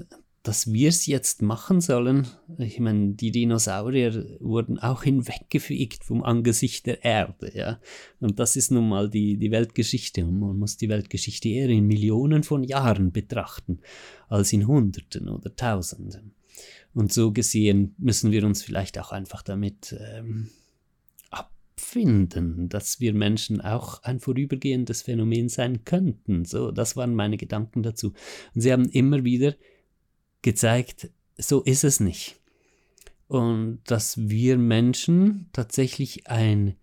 dass 0.47 0.71
wir 0.71 0.87
es 0.87 1.05
jetzt 1.07 1.41
machen 1.41 1.81
sollen. 1.81 2.25
Ich 2.57 2.79
meine, 2.79 3.09
die 3.15 3.31
Dinosaurier 3.31 4.37
wurden 4.39 4.79
auch 4.79 5.03
hinweggefegt 5.03 6.05
vom 6.05 6.23
Angesicht 6.23 6.85
der 6.85 7.03
Erde, 7.03 7.51
ja. 7.53 7.81
Und 8.21 8.39
das 8.39 8.55
ist 8.55 8.71
nun 8.71 8.87
mal 8.87 9.09
die, 9.09 9.35
die 9.35 9.51
Weltgeschichte. 9.51 10.23
Und 10.23 10.39
man 10.39 10.57
muss 10.57 10.77
die 10.77 10.87
Weltgeschichte 10.87 11.49
eher 11.49 11.67
in 11.67 11.85
Millionen 11.85 12.43
von 12.43 12.63
Jahren 12.63 13.11
betrachten, 13.11 13.79
als 14.29 14.53
in 14.53 14.67
Hunderten 14.67 15.27
oder 15.27 15.53
Tausenden. 15.53 16.31
Und 16.93 17.11
so 17.11 17.33
gesehen 17.33 17.93
müssen 17.97 18.31
wir 18.31 18.45
uns 18.45 18.63
vielleicht 18.63 18.97
auch 18.99 19.11
einfach 19.11 19.41
damit 19.41 19.97
ähm, 19.99 20.49
abfinden, 21.77 22.69
dass 22.69 22.99
wir 22.99 23.13
Menschen 23.13 23.61
auch 23.61 24.01
ein 24.03 24.19
vorübergehendes 24.19 25.03
Phänomen 25.03 25.47
sein 25.47 25.85
könnten. 25.85 26.43
So, 26.43 26.71
das 26.71 26.95
waren 26.95 27.13
meine 27.13 27.37
Gedanken 27.37 27.83
dazu. 27.83 28.13
Und 28.55 28.61
sie 28.61 28.71
haben 28.71 28.89
immer 28.89 29.23
wieder 29.23 29.55
gezeigt, 30.41 31.11
so 31.37 31.61
ist 31.61 31.83
es 31.83 31.99
nicht. 31.99 32.39
Und 33.27 33.81
dass 33.85 34.17
wir 34.29 34.57
Menschen 34.57 35.49
tatsächlich 35.53 36.27
ein 36.27 36.75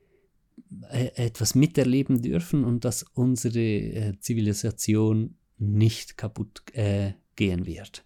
äh, 0.91 1.11
etwas 1.17 1.55
miterleben 1.55 2.23
dürfen 2.23 2.65
und 2.65 2.85
dass 2.85 3.03
unsere 3.15 3.61
äh, 3.61 4.19
Zivilisation 4.21 5.37
nicht 5.59 6.17
kaputt 6.17 6.63
äh, 6.73 7.15
gehen 7.37 7.67
wird 7.67 8.05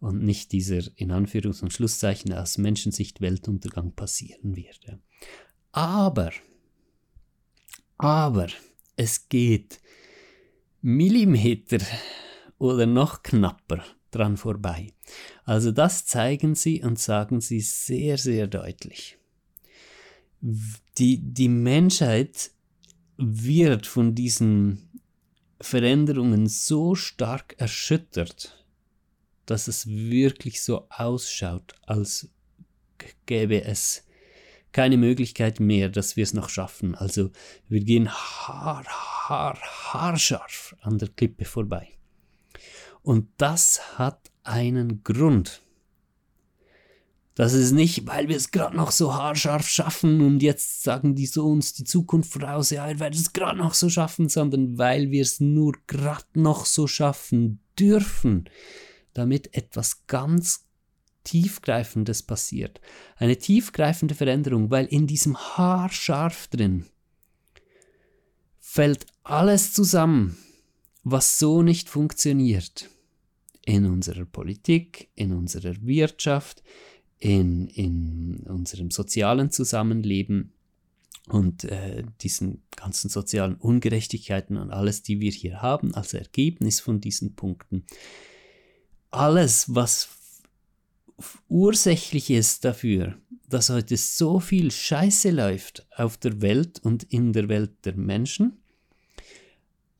und 0.00 0.22
nicht 0.22 0.52
dieser 0.52 0.82
in 0.96 1.10
Anführungs- 1.10 1.62
und 1.62 1.72
Schlusszeichen 1.72 2.32
aus 2.34 2.58
Menschensicht 2.58 3.20
Weltuntergang 3.20 3.92
passieren 3.92 4.56
wird. 4.56 4.80
Ja. 4.86 4.98
Aber, 5.78 6.32
aber 7.98 8.48
es 8.96 9.28
geht 9.28 9.78
Millimeter 10.82 11.78
oder 12.58 12.84
noch 12.84 13.22
knapper 13.22 13.84
dran 14.10 14.36
vorbei. 14.36 14.92
Also 15.44 15.70
das 15.70 16.04
zeigen 16.04 16.56
sie 16.56 16.82
und 16.82 16.98
sagen 16.98 17.40
sie 17.40 17.60
sehr, 17.60 18.18
sehr 18.18 18.48
deutlich. 18.48 19.18
Die, 20.40 21.20
die 21.20 21.48
Menschheit 21.48 22.50
wird 23.16 23.86
von 23.86 24.16
diesen 24.16 24.90
Veränderungen 25.60 26.48
so 26.48 26.96
stark 26.96 27.54
erschüttert, 27.56 28.64
dass 29.46 29.68
es 29.68 29.86
wirklich 29.86 30.60
so 30.60 30.88
ausschaut, 30.90 31.76
als 31.86 32.28
gäbe 33.26 33.62
es 33.62 34.07
keine 34.78 34.96
Möglichkeit 34.96 35.58
mehr, 35.58 35.88
dass 35.88 36.14
wir 36.14 36.22
es 36.22 36.34
noch 36.34 36.48
schaffen. 36.48 36.94
Also 36.94 37.32
wir 37.68 37.80
gehen 37.80 38.08
haar, 38.08 38.84
haar, 38.86 39.58
haarscharf 39.60 40.76
an 40.82 40.98
der 40.98 41.08
Klippe 41.08 41.44
vorbei. 41.44 41.88
Und 43.02 43.26
das 43.38 43.98
hat 43.98 44.30
einen 44.44 45.02
Grund. 45.02 45.62
Das 47.34 47.54
ist 47.54 47.72
nicht, 47.72 48.06
weil 48.06 48.28
wir 48.28 48.36
es 48.36 48.52
gerade 48.52 48.76
noch 48.76 48.92
so 48.92 49.12
haarscharf 49.14 49.68
schaffen 49.68 50.20
und 50.20 50.44
jetzt 50.44 50.84
sagen 50.84 51.16
die 51.16 51.26
so 51.26 51.48
uns 51.48 51.72
die 51.72 51.82
Zukunft 51.82 52.32
voraus, 52.32 52.70
ja, 52.70 52.88
ihr 52.88 53.00
werdet 53.00 53.18
es 53.18 53.32
gerade 53.32 53.58
noch 53.58 53.74
so 53.74 53.88
schaffen, 53.88 54.28
sondern 54.28 54.78
weil 54.78 55.10
wir 55.10 55.22
es 55.22 55.40
nur 55.40 55.72
gerade 55.88 56.24
noch 56.34 56.66
so 56.66 56.86
schaffen 56.86 57.58
dürfen, 57.76 58.48
damit 59.12 59.56
etwas 59.56 60.06
ganz 60.06 60.67
Tiefgreifendes 61.28 62.22
passiert. 62.22 62.80
Eine 63.16 63.36
tiefgreifende 63.36 64.14
Veränderung, 64.14 64.70
weil 64.70 64.86
in 64.86 65.06
diesem 65.06 65.36
haarscharf 65.36 66.46
drin 66.48 66.86
fällt 68.58 69.04
alles 69.24 69.74
zusammen, 69.74 70.38
was 71.04 71.38
so 71.38 71.60
nicht 71.60 71.90
funktioniert. 71.90 72.88
In 73.66 73.84
unserer 73.84 74.24
Politik, 74.24 75.10
in 75.16 75.32
unserer 75.32 75.74
Wirtschaft, 75.82 76.62
in, 77.18 77.68
in 77.68 78.38
unserem 78.46 78.90
sozialen 78.90 79.50
Zusammenleben 79.50 80.54
und 81.26 81.64
äh, 81.64 82.04
diesen 82.22 82.62
ganzen 82.74 83.10
sozialen 83.10 83.56
Ungerechtigkeiten 83.56 84.56
und 84.56 84.70
alles, 84.70 85.02
die 85.02 85.20
wir 85.20 85.30
hier 85.30 85.60
haben 85.60 85.94
als 85.94 86.14
Ergebnis 86.14 86.80
von 86.80 87.02
diesen 87.02 87.34
Punkten. 87.34 87.84
Alles, 89.10 89.74
was 89.74 90.17
ursächlich 91.48 92.30
ist 92.30 92.64
dafür, 92.64 93.16
dass 93.48 93.70
heute 93.70 93.96
so 93.96 94.40
viel 94.40 94.70
Scheiße 94.70 95.30
läuft 95.30 95.86
auf 95.96 96.16
der 96.16 96.42
Welt 96.42 96.80
und 96.82 97.04
in 97.04 97.32
der 97.32 97.48
Welt 97.48 97.84
der 97.84 97.96
Menschen, 97.96 98.58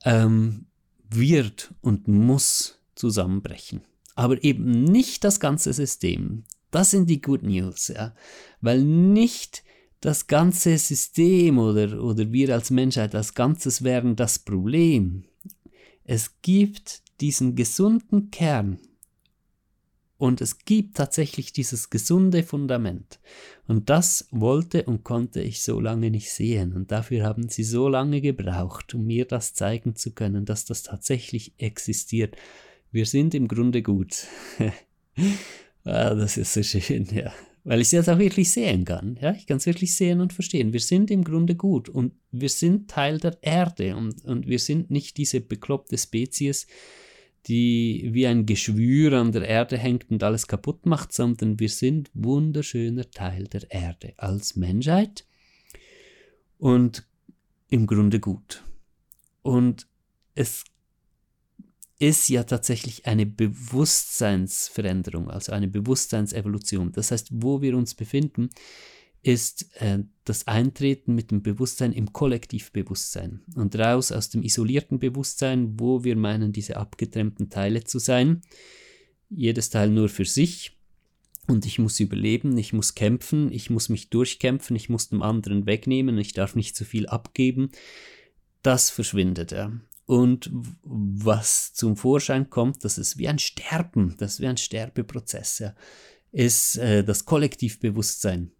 ähm, 0.05 0.65
wird 1.09 1.73
und 1.81 2.07
muss 2.07 2.79
zusammenbrechen. 2.95 3.81
Aber 4.15 4.43
eben 4.43 4.83
nicht 4.83 5.23
das 5.23 5.39
ganze 5.39 5.73
System. 5.73 6.43
Das 6.71 6.91
sind 6.91 7.09
die 7.09 7.21
Good 7.21 7.43
News, 7.43 7.87
ja. 7.87 8.13
Weil 8.61 8.83
nicht 8.83 9.63
das 10.01 10.27
ganze 10.27 10.77
System 10.77 11.57
oder, 11.57 12.01
oder 12.01 12.31
wir 12.31 12.53
als 12.53 12.69
Menschheit 12.69 13.15
als 13.15 13.33
Ganzes 13.33 13.83
wären 13.83 14.15
das 14.15 14.39
Problem. 14.39 15.23
Es 16.03 16.41
gibt 16.41 17.01
diesen 17.21 17.55
gesunden 17.55 18.31
Kern, 18.31 18.79
und 20.19 20.41
es 20.41 20.59
gibt 20.65 20.97
tatsächlich 20.97 21.53
dieses 21.53 21.89
gesunde 21.89 22.43
Fundament. 22.43 23.19
Und 23.67 23.89
das 23.89 24.27
wollte 24.31 24.83
und 24.83 25.05
konnte 25.05 25.41
ich 25.41 25.63
so 25.63 25.79
lange 25.79 26.11
nicht 26.11 26.29
sehen. 26.29 26.73
Und 26.73 26.91
dafür 26.91 27.23
haben 27.23 27.47
sie 27.47 27.63
so 27.63 27.87
lange 27.87 28.19
gebraucht, 28.19 28.93
um 28.93 29.05
mir 29.05 29.23
das 29.23 29.53
zeigen 29.53 29.95
zu 29.95 30.11
können, 30.11 30.43
dass 30.43 30.65
das 30.65 30.83
tatsächlich 30.83 31.53
existiert. 31.57 32.35
Wir 32.91 33.05
sind 33.05 33.33
im 33.33 33.47
Grunde 33.47 33.81
gut. 33.81 34.27
ah, 35.85 36.13
das 36.13 36.35
ist 36.35 36.53
so 36.53 36.63
schön, 36.63 37.07
ja. 37.13 37.31
Weil 37.63 37.79
ich 37.79 37.87
es 37.87 37.91
jetzt 37.91 38.09
auch 38.09 38.19
wirklich 38.19 38.51
sehen 38.51 38.83
kann. 38.83 39.17
Ja, 39.21 39.31
ich 39.31 39.47
kann 39.47 39.57
es 39.57 39.67
wirklich 39.67 39.95
sehen 39.95 40.19
und 40.19 40.33
verstehen. 40.33 40.73
Wir 40.73 40.81
sind 40.81 41.09
im 41.11 41.23
Grunde 41.23 41.55
gut 41.55 41.87
und 41.87 42.11
wir 42.31 42.49
sind 42.49 42.89
Teil 42.89 43.19
der 43.19 43.37
Erde 43.41 43.95
und, 43.95 44.25
und 44.25 44.47
wir 44.47 44.59
sind 44.59 44.91
nicht 44.91 45.15
diese 45.15 45.39
bekloppte 45.39 45.97
Spezies, 45.97 46.67
die 47.47 48.09
wie 48.11 48.27
ein 48.27 48.45
Geschwür 48.45 49.13
an 49.13 49.31
der 49.31 49.47
Erde 49.47 49.77
hängt 49.77 50.09
und 50.09 50.23
alles 50.23 50.47
kaputt 50.47 50.85
macht, 50.85 51.13
sondern 51.13 51.59
wir 51.59 51.69
sind 51.69 52.11
wunderschöner 52.13 53.09
Teil 53.09 53.45
der 53.45 53.71
Erde 53.71 54.13
als 54.17 54.55
Menschheit 54.55 55.25
und 56.57 57.07
im 57.69 57.87
Grunde 57.87 58.19
gut. 58.19 58.63
Und 59.41 59.87
es 60.35 60.65
ist 61.99 62.27
ja 62.29 62.43
tatsächlich 62.43 63.07
eine 63.07 63.25
Bewusstseinsveränderung, 63.25 65.29
also 65.29 65.51
eine 65.51 65.67
Bewusstseinsevolution. 65.67 66.93
Das 66.93 67.11
heißt, 67.11 67.27
wo 67.31 67.61
wir 67.61 67.75
uns 67.75 67.93
befinden, 67.93 68.49
ist 69.21 69.69
äh, 69.81 69.99
das 70.23 70.47
Eintreten 70.47 71.15
mit 71.15 71.31
dem 71.31 71.41
Bewusstsein 71.41 71.91
im 71.91 72.13
Kollektivbewusstsein 72.13 73.41
und 73.55 73.75
raus 73.75 74.11
aus 74.11 74.29
dem 74.29 74.43
isolierten 74.43 74.99
Bewusstsein, 74.99 75.79
wo 75.79 76.03
wir 76.03 76.15
meinen, 76.15 76.53
diese 76.53 76.77
abgetrennten 76.77 77.49
Teile 77.49 77.83
zu 77.83 77.99
sein. 77.99 78.41
Jedes 79.29 79.69
Teil 79.69 79.89
nur 79.89 80.09
für 80.09 80.25
sich 80.25 80.77
und 81.47 81.65
ich 81.65 81.79
muss 81.79 81.99
überleben, 81.99 82.57
ich 82.57 82.73
muss 82.73 82.95
kämpfen, 82.95 83.51
ich 83.51 83.69
muss 83.69 83.89
mich 83.89 84.09
durchkämpfen, 84.09 84.75
ich 84.75 84.87
muss 84.87 85.09
dem 85.09 85.21
anderen 85.21 85.65
wegnehmen, 85.65 86.17
ich 86.17 86.33
darf 86.33 86.55
nicht 86.55 86.75
zu 86.75 86.85
viel 86.85 87.07
abgeben. 87.07 87.71
Das 88.61 88.89
verschwindet, 88.89 89.51
ja. 89.51 89.71
Und 90.05 90.49
was 90.83 91.73
zum 91.73 91.95
Vorschein 91.95 92.49
kommt, 92.49 92.83
das 92.83 92.97
ist 92.97 93.17
wie 93.17 93.27
ein 93.27 93.37
Sterben, 93.37 94.15
das 94.17 94.33
ist 94.33 94.39
wie 94.39 94.47
ein 94.47 94.57
Sterbeprozess, 94.57 95.59
ja, 95.59 95.75
ist 96.31 96.77
äh, 96.77 97.03
das 97.03 97.25
Kollektivbewusstsein 97.25 98.51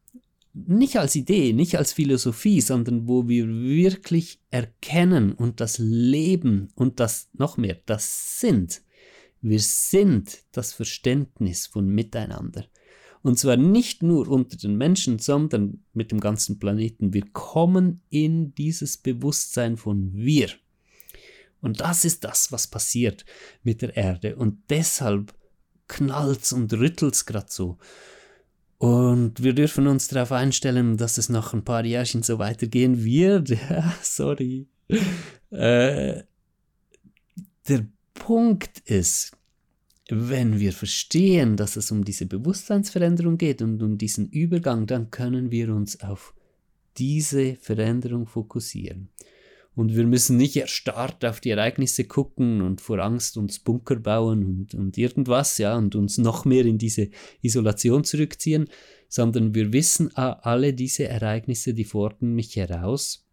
nicht 0.53 0.97
als 0.97 1.15
Idee, 1.15 1.53
nicht 1.53 1.77
als 1.77 1.93
Philosophie, 1.93 2.61
sondern 2.61 3.07
wo 3.07 3.27
wir 3.27 3.47
wirklich 3.47 4.41
erkennen 4.49 5.33
und 5.33 5.59
das 5.59 5.77
Leben 5.77 6.69
und 6.75 6.99
das 6.99 7.29
noch 7.33 7.57
mehr, 7.57 7.77
das 7.85 8.39
sind. 8.39 8.81
Wir 9.41 9.59
sind 9.59 10.43
das 10.51 10.73
Verständnis 10.73 11.67
von 11.67 11.87
Miteinander. 11.87 12.65
Und 13.21 13.37
zwar 13.37 13.57
nicht 13.57 14.01
nur 14.01 14.27
unter 14.29 14.57
den 14.57 14.77
Menschen, 14.77 15.19
sondern 15.19 15.83
mit 15.93 16.11
dem 16.11 16.19
ganzen 16.19 16.57
Planeten. 16.57 17.13
Wir 17.13 17.25
kommen 17.31 18.01
in 18.09 18.55
dieses 18.55 18.97
Bewusstsein 18.97 19.77
von 19.77 20.11
wir. 20.13 20.49
Und 21.61 21.81
das 21.81 22.05
ist 22.05 22.23
das, 22.23 22.51
was 22.51 22.67
passiert 22.67 23.25
mit 23.63 23.81
der 23.81 23.97
Erde. 23.97 24.37
Und 24.37 24.69
deshalb 24.69 25.33
knallt's 25.87 26.53
und 26.53 26.71
rüttelt's 26.71 27.25
gerade 27.25 27.47
so. 27.49 27.77
Und 28.79 29.43
wir 29.43 29.53
dürfen 29.53 29.87
uns 29.87 30.07
darauf 30.07 30.31
einstellen, 30.31 30.95
dass 30.95 31.17
es 31.17 31.27
noch 31.27 31.53
ein 31.53 31.65
paar 31.65 31.83
Jährchen 31.83 32.23
so 32.23 32.39
weitergehen 32.39 33.03
wird. 33.03 33.49
Ja, 33.69 33.93
sorry. 34.01 34.67
Äh, 35.51 36.23
der 37.67 37.85
Punkt 38.13 38.79
ist, 38.85 39.31
wenn 40.09 40.59
wir 40.59 40.71
verstehen, 40.71 41.57
dass 41.57 41.75
es 41.75 41.91
um 41.91 42.05
diese 42.05 42.25
Bewusstseinsveränderung 42.25 43.37
geht 43.37 43.61
und 43.61 43.83
um 43.83 43.97
diesen 43.97 44.29
Übergang, 44.29 44.87
dann 44.87 45.11
können 45.11 45.51
wir 45.51 45.73
uns 45.75 45.99
auf 46.01 46.33
diese 46.97 47.55
Veränderung 47.57 48.27
fokussieren. 48.27 49.09
Und 49.79 49.95
wir 49.95 50.05
müssen 50.05 50.35
nicht 50.35 50.57
erstarrt 50.57 51.23
auf 51.23 51.39
die 51.39 51.51
Ereignisse 51.51 52.03
gucken 52.03 52.61
und 52.61 52.81
vor 52.81 52.99
Angst 52.99 53.37
uns 53.37 53.59
Bunker 53.59 53.95
bauen 53.95 54.43
und, 54.43 54.75
und 54.75 54.97
irgendwas, 54.97 55.57
ja, 55.57 55.77
und 55.77 55.95
uns 55.95 56.17
noch 56.17 56.43
mehr 56.43 56.65
in 56.65 56.77
diese 56.77 57.11
Isolation 57.41 58.03
zurückziehen, 58.03 58.67
sondern 59.07 59.55
wir 59.55 59.71
wissen, 59.71 60.11
ah, 60.15 60.33
alle 60.33 60.73
diese 60.73 61.07
Ereignisse, 61.07 61.73
die 61.73 61.85
fordern 61.85 62.33
mich 62.33 62.57
heraus 62.57 63.25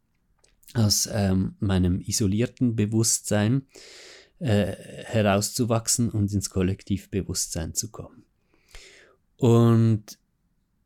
aus 0.72 1.09
ähm, 1.12 1.56
meinem 1.59 2.00
isolierten 2.00 2.76
Bewusstsein 2.76 3.66
äh, 4.38 4.66
herauszuwachsen 5.02 6.11
und 6.11 6.32
ins 6.32 6.50
Kollektivbewusstsein 6.50 7.74
zu 7.74 7.90
kommen. 7.90 8.22
Und 9.37 10.16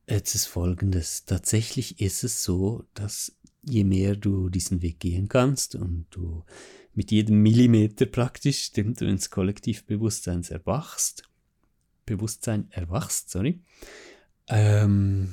jetzt 0.08 0.34
ist 0.34 0.46
Folgendes. 0.46 1.26
Tatsächlich 1.26 2.00
ist 2.00 2.24
es 2.24 2.42
so, 2.42 2.84
dass 2.94 3.36
je 3.62 3.84
mehr 3.84 4.16
du 4.16 4.48
diesen 4.48 4.82
Weg 4.82 5.00
gehen 5.00 5.28
kannst 5.28 5.74
und 5.74 6.06
du 6.10 6.44
mit 6.94 7.10
jedem 7.10 7.42
Millimeter 7.42 8.06
praktisch, 8.06 8.62
stimmt, 8.64 9.00
du 9.00 9.06
ins 9.06 9.30
Kollektivbewusstsein 9.30 10.42
erwachst, 10.44 11.24
Bewusstsein 12.06 12.66
erwachst, 12.70 13.30
sorry, 13.30 13.60
ähm, 14.48 15.28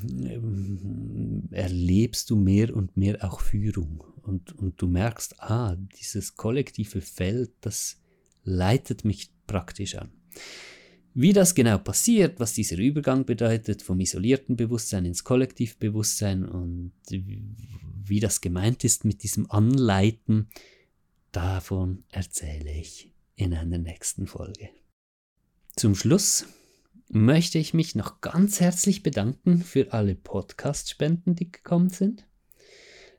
erlebst 1.51 2.29
du 2.29 2.35
mehr 2.35 2.75
und 2.75 2.95
mehr 2.95 3.23
auch 3.23 3.41
Führung. 3.41 4.03
Und, 4.21 4.53
und 4.53 4.79
du 4.81 4.87
merkst, 4.87 5.41
ah, 5.41 5.75
dieses 5.99 6.35
kollektive 6.35 7.01
Feld, 7.01 7.51
das 7.61 7.97
leitet 8.43 9.05
mich 9.05 9.31
praktisch 9.47 9.95
an. 9.95 10.11
Wie 11.19 11.33
das 11.33 11.55
genau 11.55 11.79
passiert, 11.79 12.39
was 12.39 12.53
dieser 12.53 12.77
Übergang 12.77 13.25
bedeutet 13.25 13.81
vom 13.81 13.99
isolierten 13.99 14.55
Bewusstsein 14.55 15.03
ins 15.03 15.23
Kollektivbewusstsein 15.23 16.45
und 16.45 16.91
wie 17.09 18.19
das 18.19 18.39
gemeint 18.39 18.83
ist 18.83 19.03
mit 19.03 19.23
diesem 19.23 19.49
Anleiten, 19.49 20.47
davon 21.31 22.03
erzähle 22.11 22.71
ich 22.71 23.11
in 23.35 23.55
einer 23.55 23.79
nächsten 23.79 24.27
Folge. 24.27 24.69
Zum 25.75 25.95
Schluss 25.95 26.45
möchte 27.09 27.57
ich 27.57 27.73
mich 27.73 27.95
noch 27.95 28.21
ganz 28.21 28.59
herzlich 28.59 29.01
bedanken 29.01 29.63
für 29.63 29.93
alle 29.93 30.13
Podcast-Spenden, 30.13 31.33
die 31.33 31.51
gekommen 31.51 31.89
sind. 31.89 32.27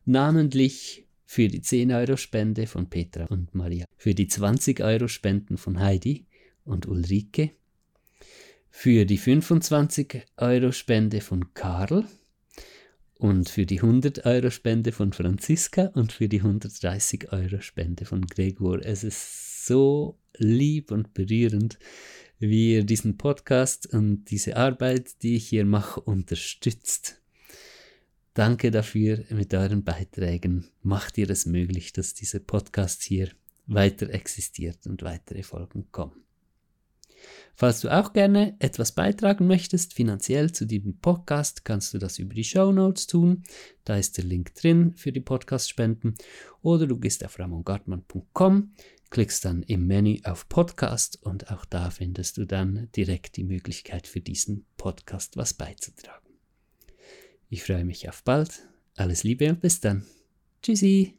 Namentlich 0.05 1.09
für 1.27 1.49
die 1.49 1.63
10-Euro-Spende 1.63 2.69
von 2.69 2.89
Petra 2.89 3.25
und 3.25 3.57
Maria, 3.57 3.87
für 3.97 4.15
die 4.15 4.29
20-Euro-Spenden 4.29 5.57
von 5.59 5.81
Heidi 5.81 6.27
und 6.65 6.87
Ulrike, 6.87 7.51
für 8.71 9.05
die 9.05 9.19
25-Euro-Spende 9.19 11.21
von 11.21 11.53
Karl 11.55 12.05
und 13.19 13.49
für 13.49 13.67
die 13.67 13.81
100-Euro-Spende 13.81 14.93
von 14.93 15.13
Franziska 15.13 15.91
und 15.95 16.13
für 16.13 16.29
die 16.29 16.43
130-Euro-Spende 16.43 18.05
von 18.05 18.27
Gregor. 18.27 18.85
Es 18.85 19.05
ist 19.05 19.67
so 19.67 20.19
lieb 20.37 20.93
und 20.93 21.15
berührend, 21.15 21.79
wie 22.39 22.75
ihr 22.75 22.85
diesen 22.85 23.19
Podcast 23.19 23.93
und 23.93 24.27
diese 24.27 24.57
Arbeit, 24.57 25.23
die 25.23 25.37
ich 25.37 25.49
hier 25.49 25.65
mache, 25.65 26.01
unterstützt. 26.01 27.21
Danke 28.35 28.71
dafür. 28.71 29.25
Mit 29.31 29.53
euren 29.53 29.83
Beiträgen 29.83 30.69
macht 30.83 31.19
ihr 31.19 31.29
es 31.29 31.45
möglich, 31.45 31.93
dass 31.93 32.15
dieser 32.15 32.39
Podcast 32.39 33.03
hier 33.03 33.31
weiter 33.67 34.11
existiert 34.11 34.87
und 34.87 35.03
weitere 35.03 35.43
Folgen 35.43 35.91
kommen. 35.91 36.28
Falls 37.55 37.81
du 37.81 37.89
auch 37.89 38.13
gerne 38.13 38.57
etwas 38.61 38.93
beitragen 38.93 39.47
möchtest, 39.47 39.95
finanziell 39.95 40.53
zu 40.53 40.67
diesem 40.67 40.99
Podcast, 40.99 41.65
kannst 41.65 41.93
du 41.95 41.99
das 41.99 42.19
über 42.19 42.35
die 42.35 42.45
Show 42.45 42.73
Notes 42.73 43.07
tun. 43.07 43.43
Da 43.85 43.97
ist 43.97 44.17
der 44.17 44.25
Link 44.25 44.55
drin 44.55 44.95
für 44.95 45.13
die 45.13 45.21
Podcast-Spenden. 45.21 46.15
Oder 46.63 46.87
du 46.87 46.99
gehst 46.99 47.25
auf 47.25 47.39
ramongartmann.com 47.39 48.73
klickst 49.11 49.45
dann 49.45 49.63
im 49.63 49.87
Menü 49.87 50.19
auf 50.25 50.49
Podcast 50.49 51.23
und 51.23 51.51
auch 51.51 51.65
da 51.65 51.91
findest 51.91 52.37
du 52.37 52.45
dann 52.45 52.89
direkt 52.95 53.37
die 53.37 53.45
Möglichkeit 53.45 54.07
für 54.07 54.21
diesen 54.21 54.67
Podcast 54.77 55.37
was 55.37 55.55
beizutragen. 55.55 56.29
Ich 57.49 57.63
freue 57.63 57.85
mich 57.85 58.09
auf 58.09 58.23
bald. 58.23 58.69
Alles 58.97 59.23
Liebe 59.23 59.49
und 59.49 59.61
bis 59.61 59.81
dann. 59.81 60.05
Tschüssi. 60.63 61.19